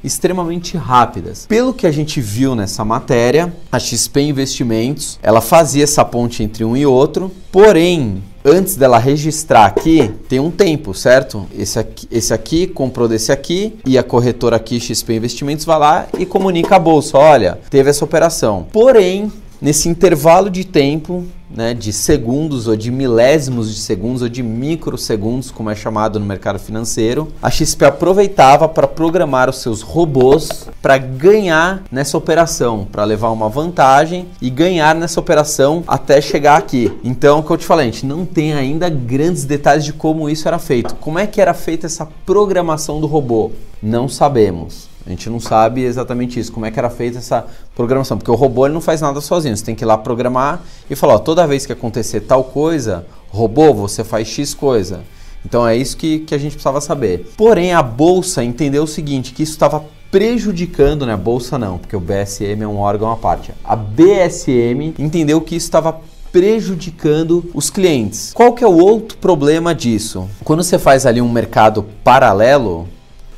extremamente 0.06 0.76
rápidas. 0.76 1.46
Pelo 1.46 1.74
que 1.74 1.86
a 1.86 1.90
gente 1.90 2.20
viu 2.20 2.54
nessa 2.54 2.84
matéria, 2.84 3.52
a 3.70 3.78
XP 3.78 4.20
Investimentos, 4.20 5.18
ela 5.22 5.40
fazia 5.40 5.84
essa 5.84 6.04
ponte 6.04 6.42
entre 6.42 6.64
um 6.64 6.76
e 6.76 6.86
outro, 6.86 7.30
porém, 7.50 8.22
antes 8.44 8.76
dela 8.76 8.98
registrar 8.98 9.66
aqui, 9.66 10.10
tem 10.28 10.38
um 10.38 10.50
tempo, 10.50 10.94
certo? 10.94 11.46
Esse 11.56 11.78
aqui, 11.78 12.08
esse 12.10 12.32
aqui 12.32 12.66
comprou 12.66 13.08
desse 13.08 13.32
aqui 13.32 13.76
e 13.84 13.98
a 13.98 14.02
corretora 14.02 14.56
aqui, 14.56 14.78
XP 14.78 15.14
Investimentos, 15.14 15.64
vai 15.64 15.78
lá 15.78 16.06
e 16.18 16.24
comunica 16.24 16.76
a 16.76 16.78
bolsa: 16.78 17.18
olha, 17.18 17.58
teve 17.68 17.90
essa 17.90 18.04
operação. 18.04 18.66
Porém, 18.72 19.32
nesse 19.60 19.88
intervalo 19.88 20.50
de 20.50 20.64
tempo, 20.64 21.24
né, 21.50 21.74
de 21.74 21.92
segundos 21.92 22.66
ou 22.66 22.76
de 22.76 22.90
milésimos 22.90 23.72
de 23.72 23.80
segundos 23.80 24.22
ou 24.22 24.28
de 24.28 24.42
microsegundos, 24.42 25.50
como 25.50 25.70
é 25.70 25.74
chamado 25.74 26.18
no 26.18 26.26
mercado 26.26 26.58
financeiro, 26.58 27.28
a 27.40 27.50
XP 27.50 27.84
aproveitava 27.84 28.68
para 28.68 28.86
programar 28.86 29.48
os 29.48 29.58
seus 29.58 29.82
robôs 29.82 30.68
para 30.82 30.98
ganhar 30.98 31.84
nessa 31.90 32.18
operação, 32.18 32.86
para 32.90 33.04
levar 33.04 33.30
uma 33.30 33.48
vantagem 33.48 34.26
e 34.40 34.50
ganhar 34.50 34.94
nessa 34.94 35.20
operação 35.20 35.84
até 35.86 36.20
chegar 36.20 36.56
aqui. 36.56 36.92
Então, 37.04 37.38
o 37.38 37.42
que 37.42 37.50
eu 37.50 37.56
te 37.56 37.66
falei, 37.66 37.88
a 37.88 37.90
gente 37.90 38.06
não 38.06 38.24
tem 38.24 38.52
ainda 38.52 38.88
grandes 38.88 39.44
detalhes 39.44 39.84
de 39.84 39.92
como 39.92 40.28
isso 40.28 40.48
era 40.48 40.58
feito. 40.58 40.94
Como 40.96 41.18
é 41.18 41.26
que 41.26 41.40
era 41.40 41.54
feita 41.54 41.86
essa 41.86 42.06
programação 42.24 43.00
do 43.00 43.06
robô? 43.06 43.52
Não 43.82 44.08
sabemos. 44.08 44.95
A 45.06 45.10
gente 45.10 45.30
não 45.30 45.38
sabe 45.38 45.84
exatamente 45.84 46.40
isso, 46.40 46.50
como 46.52 46.66
é 46.66 46.70
que 46.70 46.78
era 46.78 46.90
feita 46.90 47.18
essa 47.18 47.46
programação, 47.76 48.18
porque 48.18 48.30
o 48.30 48.34
robô 48.34 48.66
ele 48.66 48.74
não 48.74 48.80
faz 48.80 49.00
nada 49.00 49.20
sozinho, 49.20 49.56
você 49.56 49.64
tem 49.64 49.74
que 49.74 49.84
ir 49.84 49.86
lá 49.86 49.96
programar 49.96 50.62
e 50.90 50.96
falar, 50.96 51.14
ó, 51.14 51.18
toda 51.18 51.46
vez 51.46 51.64
que 51.64 51.72
acontecer 51.72 52.22
tal 52.22 52.42
coisa, 52.42 53.06
robô, 53.28 53.72
você 53.72 54.02
faz 54.02 54.26
X 54.26 54.52
coisa. 54.52 55.04
Então 55.44 55.66
é 55.66 55.76
isso 55.76 55.96
que, 55.96 56.20
que 56.20 56.34
a 56.34 56.38
gente 56.38 56.52
precisava 56.52 56.80
saber. 56.80 57.32
Porém, 57.36 57.72
a 57.72 57.82
bolsa 57.82 58.42
entendeu 58.42 58.82
o 58.82 58.86
seguinte, 58.88 59.32
que 59.32 59.44
isso 59.44 59.52
estava 59.52 59.84
prejudicando, 60.10 61.06
né? 61.06 61.12
A 61.12 61.16
bolsa 61.16 61.56
não, 61.56 61.78
porque 61.78 61.94
o 61.94 62.00
BSM 62.00 62.62
é 62.62 62.66
um 62.66 62.78
órgão 62.78 63.10
à 63.12 63.16
parte. 63.16 63.52
A 63.64 63.76
BSM 63.76 64.94
entendeu 64.98 65.40
que 65.40 65.54
isso 65.54 65.66
estava 65.66 66.00
prejudicando 66.32 67.48
os 67.54 67.70
clientes. 67.70 68.32
Qual 68.34 68.52
que 68.52 68.64
é 68.64 68.66
o 68.66 68.76
outro 68.76 69.16
problema 69.18 69.74
disso? 69.74 70.28
Quando 70.44 70.62
você 70.62 70.78
faz 70.78 71.06
ali 71.06 71.20
um 71.20 71.30
mercado 71.30 71.84
paralelo, 72.02 72.88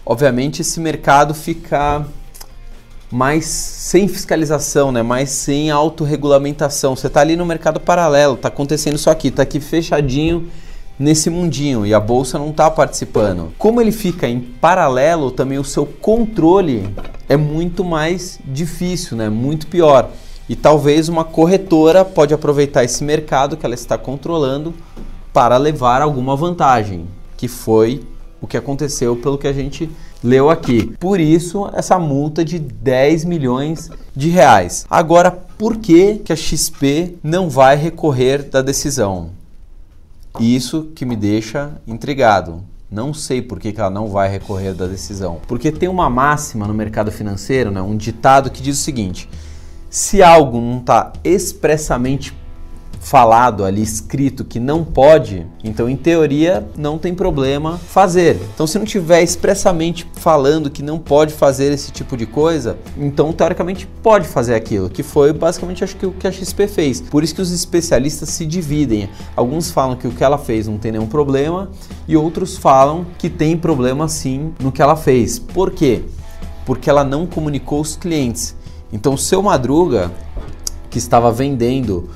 obviamente 0.08 0.62
esse 0.62 0.80
mercado 0.80 1.34
fica 1.34 2.02
mais 3.10 3.44
sem 3.44 4.08
fiscalização, 4.08 4.90
né? 4.90 5.02
mais 5.02 5.28
sem 5.28 5.70
autorregulamentação. 5.70 6.96
Você 6.96 7.08
está 7.08 7.20
ali 7.20 7.36
no 7.36 7.44
mercado 7.44 7.78
paralelo, 7.78 8.34
está 8.34 8.48
acontecendo 8.48 8.96
isso 8.96 9.10
aqui, 9.10 9.28
está 9.28 9.42
aqui 9.42 9.60
fechadinho 9.60 10.50
nesse 10.98 11.28
mundinho 11.28 11.84
e 11.84 11.92
a 11.92 12.00
bolsa 12.00 12.38
não 12.38 12.48
está 12.48 12.70
participando. 12.70 13.52
Como 13.58 13.82
ele 13.82 13.92
fica 13.92 14.26
em 14.26 14.40
paralelo, 14.40 15.30
também 15.30 15.58
o 15.58 15.64
seu 15.64 15.84
controle 15.84 16.88
é 17.28 17.36
muito 17.36 17.84
mais 17.84 18.40
difícil, 18.46 19.14
né? 19.14 19.28
muito 19.28 19.66
pior. 19.66 20.08
E 20.48 20.56
talvez 20.56 21.10
uma 21.10 21.24
corretora 21.24 22.02
pode 22.02 22.32
aproveitar 22.32 22.82
esse 22.82 23.04
mercado 23.04 23.58
que 23.58 23.66
ela 23.66 23.74
está 23.74 23.98
controlando 23.98 24.72
para 25.34 25.58
levar 25.58 26.00
alguma 26.00 26.34
vantagem, 26.34 27.06
que 27.36 27.46
foi 27.46 28.02
o 28.40 28.46
que 28.46 28.56
aconteceu 28.56 29.16
pelo 29.16 29.38
que 29.38 29.46
a 29.46 29.52
gente 29.52 29.90
leu 30.22 30.50
aqui. 30.50 30.94
Por 30.98 31.20
isso, 31.20 31.68
essa 31.74 31.98
multa 31.98 32.44
de 32.44 32.58
10 32.58 33.24
milhões 33.24 33.90
de 34.14 34.28
reais. 34.28 34.86
Agora, 34.88 35.30
por 35.30 35.76
que, 35.76 36.16
que 36.16 36.32
a 36.32 36.36
XP 36.36 37.16
não 37.22 37.48
vai 37.48 37.76
recorrer 37.76 38.42
da 38.42 38.62
decisão? 38.62 39.30
Isso 40.38 40.92
que 40.94 41.04
me 41.04 41.16
deixa 41.16 41.72
intrigado. 41.86 42.62
Não 42.90 43.12
sei 43.12 43.42
por 43.42 43.58
que, 43.58 43.72
que 43.72 43.80
ela 43.80 43.90
não 43.90 44.08
vai 44.08 44.30
recorrer 44.30 44.72
da 44.72 44.86
decisão. 44.86 45.40
Porque 45.46 45.70
tem 45.70 45.88
uma 45.88 46.08
máxima 46.08 46.66
no 46.66 46.72
mercado 46.72 47.10
financeiro, 47.10 47.70
né, 47.70 47.82
um 47.82 47.96
ditado 47.96 48.50
que 48.50 48.62
diz 48.62 48.78
o 48.78 48.82
seguinte: 48.82 49.28
Se 49.90 50.22
algo 50.22 50.60
não 50.60 50.78
está 50.78 51.12
expressamente 51.22 52.32
falado 53.08 53.64
ali, 53.64 53.80
escrito 53.80 54.44
que 54.44 54.60
não 54.60 54.84
pode, 54.84 55.46
então 55.64 55.88
em 55.88 55.96
teoria 55.96 56.68
não 56.76 56.98
tem 56.98 57.14
problema 57.14 57.78
fazer. 57.78 58.38
Então 58.52 58.66
se 58.66 58.78
não 58.78 58.84
tiver 58.84 59.22
expressamente 59.22 60.06
falando 60.12 60.68
que 60.68 60.82
não 60.82 60.98
pode 60.98 61.32
fazer 61.32 61.72
esse 61.72 61.90
tipo 61.90 62.18
de 62.18 62.26
coisa, 62.26 62.76
então 62.98 63.32
teoricamente 63.32 63.88
pode 64.02 64.28
fazer 64.28 64.54
aquilo, 64.54 64.90
que 64.90 65.02
foi 65.02 65.32
basicamente 65.32 65.82
acho 65.82 65.96
que 65.96 66.04
o 66.04 66.12
que 66.12 66.26
a 66.26 66.30
XP 66.30 66.68
fez. 66.68 67.00
Por 67.00 67.24
isso 67.24 67.34
que 67.34 67.40
os 67.40 67.50
especialistas 67.50 68.28
se 68.28 68.44
dividem. 68.44 69.08
Alguns 69.34 69.70
falam 69.70 69.96
que 69.96 70.06
o 70.06 70.10
que 70.10 70.22
ela 70.22 70.36
fez 70.36 70.68
não 70.68 70.76
tem 70.76 70.92
nenhum 70.92 71.06
problema 71.06 71.70
e 72.06 72.14
outros 72.14 72.58
falam 72.58 73.06
que 73.16 73.30
tem 73.30 73.56
problema 73.56 74.06
sim 74.06 74.52
no 74.60 74.70
que 74.70 74.82
ela 74.82 74.96
fez. 74.96 75.38
Por 75.38 75.70
quê? 75.70 76.02
Porque 76.66 76.90
ela 76.90 77.04
não 77.04 77.26
comunicou 77.26 77.80
os 77.80 77.96
clientes. 77.96 78.54
Então 78.92 79.16
seu 79.16 79.42
Madruga 79.42 80.12
que 80.90 80.98
estava 80.98 81.32
vendendo 81.32 82.10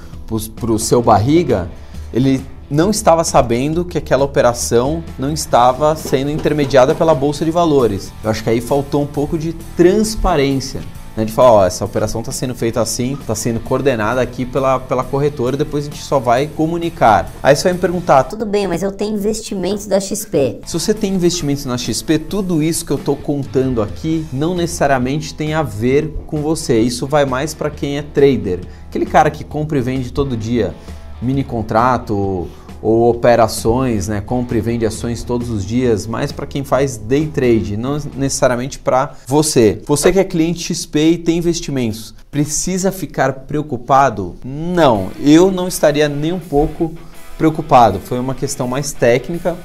para 0.49 0.73
o 0.73 0.79
seu 0.79 1.03
barriga, 1.03 1.71
ele 2.13 2.45
não 2.71 2.91
estava 2.91 3.23
sabendo 3.23 3.85
que 3.85 3.99
aquela 3.99 4.25
operação 4.25 5.05
não 5.19 5.31
estava 5.31 5.95
sendo 5.95 6.31
intermediada 6.31 6.95
pela 6.95 7.15
bolsa 7.15 7.45
de 7.45 7.51
valores. 7.51 8.13
Eu 8.25 8.31
acho 8.31 8.43
que 8.43 8.49
aí 8.49 8.61
faltou 8.61 9.03
um 9.03 9.07
pouco 9.07 9.37
de 9.37 9.53
transparência. 9.77 10.81
Né, 11.17 11.27
de 11.27 11.33
falar, 11.33 11.53
ó, 11.53 11.67
essa 11.67 11.85
operação 11.85 12.23
está 12.23 12.33
sendo 12.33 12.55
feita 12.55 12.81
assim, 12.81 13.13
está 13.15 13.35
sendo 13.35 13.61
coordenada 13.61 14.21
aqui 14.21 14.47
pela, 14.47 14.81
pela 14.81 15.05
corretora 15.05 15.57
e 15.57 15.59
depois 15.59 15.87
a 15.87 15.91
gente 15.91 16.03
só 16.03 16.19
vai 16.19 16.47
comunicar. 16.47 17.31
Aí 17.43 17.55
você 17.55 17.65
vai 17.65 17.75
me 17.75 17.79
perguntar: 17.79 18.25
tudo 18.25 18.47
bem, 18.47 18.67
mas 18.67 18.83
eu 18.83 18.91
tenho 18.91 19.15
investimentos 19.15 19.87
da 19.87 20.01
XP. 20.01 20.61
Se 20.65 20.73
você 20.73 20.95
tem 20.95 21.13
investimentos 21.13 21.67
na 21.67 21.77
XP, 21.77 22.19
tudo 22.19 22.63
isso 22.63 22.87
que 22.87 22.93
eu 22.93 22.97
estou 22.97 23.15
contando 23.15 23.83
aqui 23.83 24.27
não 24.33 24.55
necessariamente 24.55 25.35
tem 25.35 25.53
a 25.53 25.63
ver 25.63 26.09
com 26.27 26.41
você. 26.41 26.81
Isso 26.81 27.07
vai 27.07 27.27
mais 27.27 27.53
para 27.53 27.69
quem 27.69 27.99
é 27.99 28.03
trader, 28.03 28.61
aquele 28.89 29.05
cara 29.05 29.31
que 29.31 29.45
compra 29.45 29.77
e 29.77 29.83
vende 29.83 30.11
todo 30.11 30.35
dia, 30.35 30.75
mini 31.21 31.45
contrato 31.45 32.49
ou 32.83 33.09
operações, 33.09 34.09
né, 34.09 34.21
compra 34.21 34.59
e 34.59 34.61
vende 34.61 34.85
ações 34.85 35.23
todos 35.23 35.49
os 35.49 35.65
dias, 35.65 36.07
mas 36.07 36.33
para 36.33 36.47
quem 36.47 36.65
faz 36.65 36.97
day 36.97 37.27
trade, 37.29 37.77
não 37.77 37.99
necessariamente 38.17 38.79
para 38.79 39.15
você. 39.27 39.81
Você 39.87 40.13
que 40.13 40.19
é 40.19 40.25
cliente 40.25 40.75
XP 40.75 40.99
e 40.99 41.19
tem 41.19 41.39
investimentos, 41.39 42.13
precisa 42.31 42.91
ficar 42.91 43.33
preocupado? 43.33 44.35
Não, 44.45 45.11
eu 45.21 45.53
não 45.53 45.69
estaria 45.69 46.09
nem 46.09 46.33
um 46.33 46.41
pouco 46.41 46.93
preocupado. 47.39 48.01
Foi 48.01 48.19
uma 48.19 48.35
questão 48.35 48.67
mais 48.67 48.93
técnica, 48.93 49.57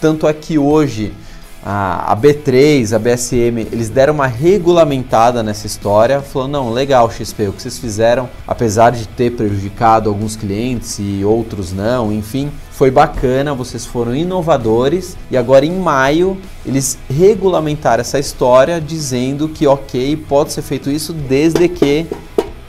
tanto 0.00 0.26
é 0.26 0.32
que 0.32 0.58
hoje 0.58 1.12
a, 1.64 2.16
B3, 2.16 2.92
a 2.92 2.98
BSM, 2.98 3.68
eles 3.70 3.88
deram 3.88 4.14
uma 4.14 4.26
regulamentada 4.26 5.42
nessa 5.42 5.66
história, 5.66 6.20
falando, 6.20 6.52
não, 6.52 6.70
legal 6.70 7.10
XP, 7.10 7.48
o 7.48 7.52
que 7.52 7.62
vocês 7.62 7.78
fizeram, 7.78 8.28
apesar 8.46 8.90
de 8.90 9.06
ter 9.06 9.32
prejudicado 9.32 10.08
alguns 10.08 10.34
clientes 10.34 10.98
e 10.98 11.24
outros 11.24 11.72
não, 11.72 12.12
enfim, 12.12 12.50
foi 12.70 12.90
bacana, 12.90 13.54
vocês 13.54 13.86
foram 13.86 14.14
inovadores 14.14 15.16
e 15.30 15.36
agora 15.36 15.64
em 15.64 15.78
maio 15.78 16.36
eles 16.66 16.98
regulamentaram 17.08 18.00
essa 18.00 18.18
história 18.18 18.80
dizendo 18.80 19.48
que 19.48 19.66
ok, 19.66 20.16
pode 20.28 20.52
ser 20.52 20.62
feito 20.62 20.90
isso 20.90 21.12
desde 21.12 21.68
que 21.68 22.06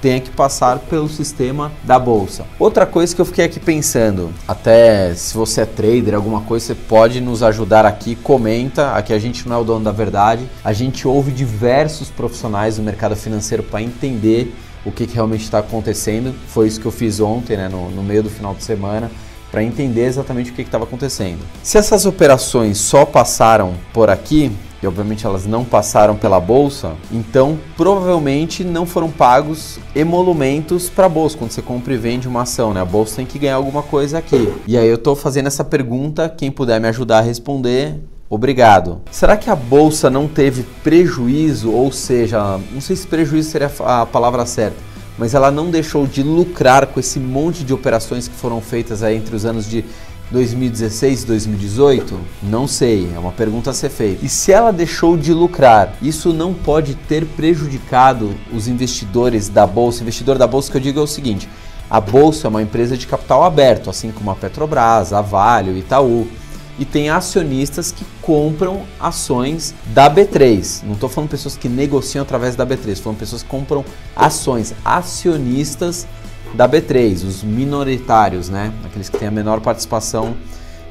tenha 0.03 0.19
que 0.19 0.29
passar 0.31 0.79
pelo 0.79 1.07
sistema 1.07 1.71
da 1.81 1.97
bolsa. 1.97 2.45
Outra 2.59 2.85
coisa 2.85 3.15
que 3.15 3.21
eu 3.21 3.25
fiquei 3.25 3.45
aqui 3.45 3.57
pensando, 3.57 4.33
até 4.45 5.15
se 5.15 5.33
você 5.33 5.61
é 5.61 5.65
trader, 5.65 6.13
alguma 6.13 6.41
coisa, 6.41 6.65
você 6.65 6.75
pode 6.75 7.21
nos 7.21 7.41
ajudar 7.41 7.85
aqui, 7.85 8.13
comenta. 8.13 8.91
Aqui 8.91 9.13
a 9.13 9.19
gente 9.19 9.47
não 9.47 9.55
é 9.55 9.59
o 9.59 9.63
dono 9.63 9.85
da 9.85 9.93
verdade, 9.93 10.45
a 10.61 10.73
gente 10.73 11.07
ouve 11.07 11.31
diversos 11.31 12.09
profissionais 12.09 12.75
do 12.75 12.83
mercado 12.83 13.15
financeiro 13.15 13.63
para 13.63 13.81
entender 13.81 14.53
o 14.83 14.91
que, 14.91 15.07
que 15.07 15.15
realmente 15.15 15.45
está 15.45 15.59
acontecendo. 15.59 16.35
Foi 16.49 16.67
isso 16.67 16.81
que 16.81 16.85
eu 16.85 16.91
fiz 16.91 17.21
ontem, 17.21 17.55
né, 17.55 17.69
no, 17.69 17.89
no 17.89 18.03
meio 18.03 18.23
do 18.23 18.29
final 18.29 18.53
de 18.53 18.61
semana 18.61 19.09
para 19.49 19.63
entender 19.63 20.05
exatamente 20.05 20.51
o 20.51 20.53
que 20.53 20.63
estava 20.63 20.83
acontecendo. 20.83 21.39
Se 21.61 21.77
essas 21.77 22.05
operações 22.05 22.77
só 22.77 23.05
passaram 23.05 23.75
por 23.93 24.09
aqui, 24.09 24.51
e 24.83 24.87
obviamente 24.87 25.25
elas 25.25 25.45
não 25.45 25.63
passaram 25.63 26.15
pela 26.15 26.39
bolsa, 26.39 26.93
então 27.11 27.57
provavelmente 27.77 28.63
não 28.63 28.85
foram 28.85 29.09
pagos 29.09 29.79
emolumentos 29.95 30.89
para 30.89 31.05
a 31.05 31.09
bolsa 31.09 31.37
quando 31.37 31.51
você 31.51 31.61
compra 31.61 31.93
e 31.93 31.97
vende 31.97 32.27
uma 32.27 32.41
ação, 32.41 32.73
né? 32.73 32.81
A 32.81 32.85
bolsa 32.85 33.15
tem 33.15 33.25
que 33.25 33.39
ganhar 33.39 33.55
alguma 33.55 33.81
coisa 33.81 34.17
aqui. 34.17 34.53
E 34.67 34.77
aí 34.77 34.87
eu 34.87 34.95
estou 34.95 35.15
fazendo 35.15 35.47
essa 35.47 35.63
pergunta, 35.63 36.27
quem 36.27 36.51
puder 36.51 36.79
me 36.79 36.87
ajudar 36.87 37.19
a 37.19 37.21
responder, 37.21 37.99
Obrigado. 38.29 38.99
Será 39.11 39.37
que 39.37 39.47
a 39.47 39.55
bolsa 39.55 40.09
não 40.09 40.27
teve 40.27 40.63
prejuízo, 40.83 41.71
ou 41.71 41.91
seja, 41.91 42.59
não 42.71 42.81
sei 42.81 42.95
se 42.95 43.05
prejuízo 43.05 43.51
seria 43.51 43.69
a 43.85 44.07
palavra 44.07 44.43
certa, 44.43 44.77
mas 45.19 45.35
ela 45.35 45.51
não 45.51 45.69
deixou 45.69 46.07
de 46.07 46.23
lucrar 46.23 46.87
com 46.87 46.99
esse 46.99 47.19
monte 47.19 47.63
de 47.63 47.75
operações 47.75 48.27
que 48.27 48.33
foram 48.33 48.59
feitas 48.59 49.03
aí 49.03 49.17
entre 49.17 49.35
os 49.35 49.45
anos 49.45 49.69
de 49.69 49.85
2016 50.31 51.23
e 51.23 51.25
2018? 51.25 52.19
Não 52.43 52.67
sei, 52.67 53.11
é 53.15 53.19
uma 53.19 53.31
pergunta 53.31 53.69
a 53.69 53.73
ser 53.73 53.89
feita. 53.89 54.25
E 54.25 54.29
se 54.29 54.51
ela 54.51 54.71
deixou 54.71 55.17
de 55.17 55.33
lucrar, 55.33 55.95
isso 56.01 56.33
não 56.33 56.53
pode 56.53 56.95
ter 56.95 57.25
prejudicado 57.25 58.33
os 58.53 58.67
investidores 58.67 59.49
da 59.49 59.67
bolsa? 59.67 60.01
Investidor 60.01 60.37
da 60.37 60.47
bolsa 60.47 60.71
que 60.71 60.77
eu 60.77 60.81
digo 60.81 60.99
é 60.99 61.03
o 61.03 61.07
seguinte: 61.07 61.47
a 61.89 61.99
bolsa 62.01 62.47
é 62.47 62.49
uma 62.49 62.61
empresa 62.61 62.97
de 62.97 63.05
capital 63.07 63.43
aberto, 63.43 63.89
assim 63.89 64.11
como 64.11 64.31
a 64.31 64.35
Petrobras, 64.35 65.13
a 65.13 65.21
Vale, 65.21 65.71
o 65.71 65.77
Itaú 65.77 66.27
e 66.77 66.85
tem 66.85 67.09
acionistas 67.09 67.91
que 67.91 68.05
compram 68.21 68.83
ações 68.99 69.75
da 69.87 70.09
B3. 70.09 70.83
Não 70.83 70.93
estou 70.93 71.09
falando 71.09 71.29
pessoas 71.29 71.55
que 71.55 71.69
negociam 71.69 72.23
através 72.23 72.55
da 72.55 72.65
B3, 72.65 72.89
estou 72.89 73.03
falando 73.03 73.19
pessoas 73.19 73.43
que 73.43 73.49
compram 73.49 73.85
ações, 74.15 74.73
acionistas 74.83 76.07
da 76.53 76.69
B3, 76.69 77.25
os 77.25 77.43
minoritários, 77.43 78.49
né? 78.49 78.71
Aqueles 78.85 79.09
que 79.09 79.17
têm 79.17 79.27
a 79.27 79.31
menor 79.31 79.59
participação 79.61 80.35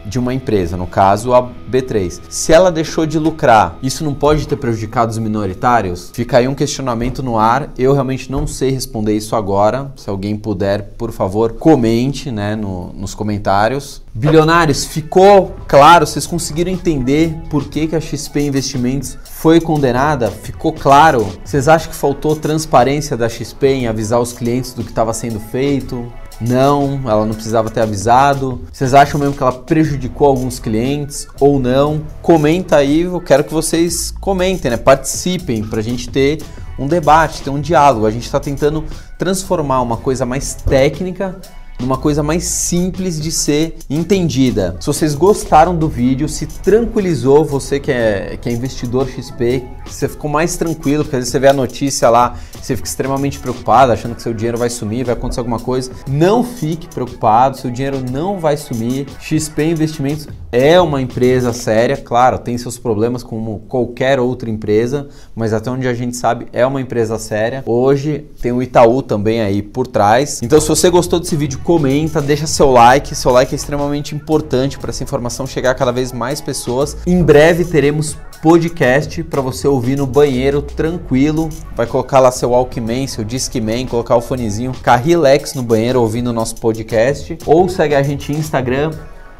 de 0.05 0.19
uma 0.19 0.35
empresa, 0.35 0.77
no 0.77 0.87
caso 0.87 1.33
a 1.33 1.43
B3. 1.71 2.21
Se 2.29 2.53
ela 2.53 2.71
deixou 2.71 3.07
de 3.07 3.19
lucrar, 3.19 3.77
isso 3.83 4.05
não 4.05 4.15
pode 4.15 4.47
ter 4.47 4.57
prejudicado 4.57 5.11
os 5.11 5.19
minoritários? 5.19 6.11
Fica 6.12 6.38
aí 6.38 6.49
um 6.49 6.55
questionamento 6.55 7.23
no 7.23 7.38
ar. 7.38 7.71
Eu 7.79 7.93
realmente 7.93 8.31
não 8.31 8.47
sei 8.47 8.71
responder 8.71 9.17
isso 9.17 9.35
agora. 9.37 9.93
Se 9.97 10.09
alguém 10.11 10.37
puder, 10.37 10.95
por 10.99 11.12
favor, 11.12 11.53
comente 11.53 12.31
né, 12.31 12.55
no, 12.57 12.93
nos 12.93 13.15
comentários. 13.15 14.03
Bilionários, 14.15 14.85
ficou 14.85 15.55
claro? 15.67 16.07
Vocês 16.07 16.27
conseguiram 16.27 16.71
entender 16.71 17.35
por 17.49 17.65
que, 17.69 17.87
que 17.87 17.97
a 17.97 18.01
XP 18.01 18.43
Investimentos 18.43 19.17
foi 19.25 19.61
condenada? 19.61 20.31
Ficou 20.31 20.73
claro? 20.73 21.27
Vocês 21.43 21.69
acham 21.69 21.91
que 21.91 21.97
faltou 21.97 22.37
transparência 22.37 23.17
da 23.17 23.29
XP 23.29 23.67
em 23.67 23.87
avisar 23.87 24.21
os 24.21 24.33
clientes 24.33 24.75
do 24.75 24.85
que 24.85 24.91
estava 24.91 25.15
sendo 25.15 25.41
feito? 25.41 26.12
Não, 26.49 27.01
ela 27.05 27.25
não 27.25 27.35
precisava 27.35 27.71
ter 27.71 27.81
avisado. 27.81 28.63
Vocês 28.73 28.95
acham 28.95 29.21
mesmo 29.21 29.35
que 29.35 29.43
ela 29.43 29.53
prejudicou 29.53 30.27
alguns 30.29 30.59
clientes 30.59 31.29
ou 31.39 31.61
não? 31.61 32.03
Comenta 32.21 32.77
aí, 32.77 33.03
eu 33.03 33.21
quero 33.21 33.45
que 33.45 33.53
vocês 33.53 34.13
comentem, 34.21 34.71
né? 34.71 34.77
Participem 34.77 35.63
para 35.63 35.81
a 35.81 35.83
gente 35.83 36.09
ter 36.09 36.43
um 36.79 36.87
debate, 36.87 37.43
ter 37.43 37.51
um 37.51 37.61
diálogo. 37.61 38.07
A 38.07 38.11
gente 38.11 38.25
está 38.25 38.41
tentando 38.41 38.85
transformar 39.17 39.81
uma 39.83 39.97
coisa 39.97 40.27
mais 40.27 40.55
técnica 40.55 41.37
numa 41.83 41.99
coisa 41.99 42.23
mais 42.23 42.45
simples 42.45 43.21
de 43.21 43.31
ser 43.31 43.77
entendida. 43.90 44.77
Se 44.81 44.87
vocês 44.87 45.14
gostaram 45.14 45.77
do 45.77 45.88
vídeo, 45.88 46.29
se 46.29 46.47
tranquilizou 46.47 47.45
você 47.45 47.79
que 47.79 47.90
é, 47.90 48.38
que 48.40 48.49
é 48.49 48.53
investidor 48.53 49.09
XP, 49.09 49.64
você 49.85 50.09
ficou 50.09 50.31
mais 50.31 50.57
tranquilo, 50.57 51.05
porque 51.05 51.16
às 51.16 51.21
vezes 51.21 51.33
você 51.33 51.38
vê 51.38 51.49
a 51.49 51.53
notícia 51.53 52.09
lá, 52.09 52.37
você 52.61 52.77
fica 52.77 52.88
extremamente 52.88 53.38
preocupado, 53.38 53.92
achando 53.92 54.14
que 54.14 54.23
seu 54.23 54.33
dinheiro 54.33 54.57
vai 54.57 54.71
sumir, 54.71 55.05
vai 55.05 55.14
acontecer 55.14 55.40
alguma 55.40 55.59
coisa. 55.59 55.90
Não 56.09 56.45
fique 56.45 56.87
preocupado, 56.87 57.59
seu 57.59 57.71
dinheiro 57.71 58.03
não 58.11 58.38
vai 58.38 58.57
sumir. 58.57 59.07
XP 59.21 59.64
Investimentos 59.64 60.29
é 60.51 60.81
uma 60.81 61.01
empresa 61.01 61.53
séria, 61.53 61.97
claro, 61.97 62.38
tem 62.38 62.57
seus 62.59 62.79
problemas 62.79 63.23
como 63.23 63.61
qualquer 63.68 64.21
outra 64.21 64.51
empresa, 64.51 65.09
mas 65.35 65.53
até 65.53 65.71
onde 65.71 65.88
a 65.88 65.95
gente 65.95 66.16
sabe 66.16 66.47
é 66.53 66.64
uma 66.66 66.81
empresa 66.81 67.18
séria. 67.18 67.62
Hoje 67.66 68.27
tem 68.40 68.53
o 68.53 68.62
Itaú 68.62 69.03
também 69.03 69.40
aí 69.40 69.62
por 69.62 69.87
trás. 69.87 70.40
Então 70.42 70.61
se 70.61 70.68
você 70.68 70.90
gostou 70.90 71.18
desse 71.18 71.35
vídeo, 71.35 71.59
comenta, 71.73 72.21
deixa 72.21 72.47
seu 72.47 72.71
like. 72.71 73.15
Seu 73.15 73.33
like 73.33 73.55
é 73.55 73.57
extremamente 73.57 74.15
importante 74.15 74.79
para 74.79 74.91
essa 74.91 75.03
informação 75.03 75.47
chegar 75.47 75.71
a 75.71 75.75
cada 75.75 75.91
vez 75.91 76.13
mais 76.13 76.39
pessoas. 76.39 76.99
Em 77.07 77.23
breve 77.23 77.65
teremos 77.65 78.15
podcast 78.43 79.23
para 79.23 79.41
você 79.41 79.67
ouvir 79.67 79.97
no 79.97 80.07
banheiro 80.07 80.61
tranquilo. 80.61 81.49
Vai 81.75 81.87
colocar 81.87 82.21
lá 82.21 82.31
seu 82.31 82.51
Walkman, 82.51 83.07
seu 83.07 83.25
Discman, 83.25 83.87
colocar 83.87 84.17
o 84.17 84.21
fonezinho, 84.21 84.75
ficar 84.75 84.97
relax 84.97 85.55
no 85.55 85.63
banheiro 85.63 86.03
ouvindo 86.03 86.29
o 86.29 86.33
nosso 86.33 86.57
podcast. 86.57 87.39
Ou 87.47 87.71
segue 87.71 87.95
a 87.95 88.03
gente 88.03 88.31
no 88.31 88.39
Instagram, 88.39 88.91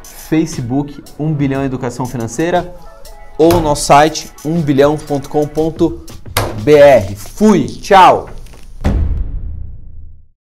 Facebook 0.01 1.03
1 1.19 1.33
bilhão 1.33 1.63
educação 1.63 2.07
financeira 2.07 2.73
ou 3.37 3.53
no 3.53 3.61
nosso 3.61 3.85
site 3.85 4.31
1bilhão.com.br. 4.43 7.15
Fui, 7.15 7.67
tchau. 7.67 8.27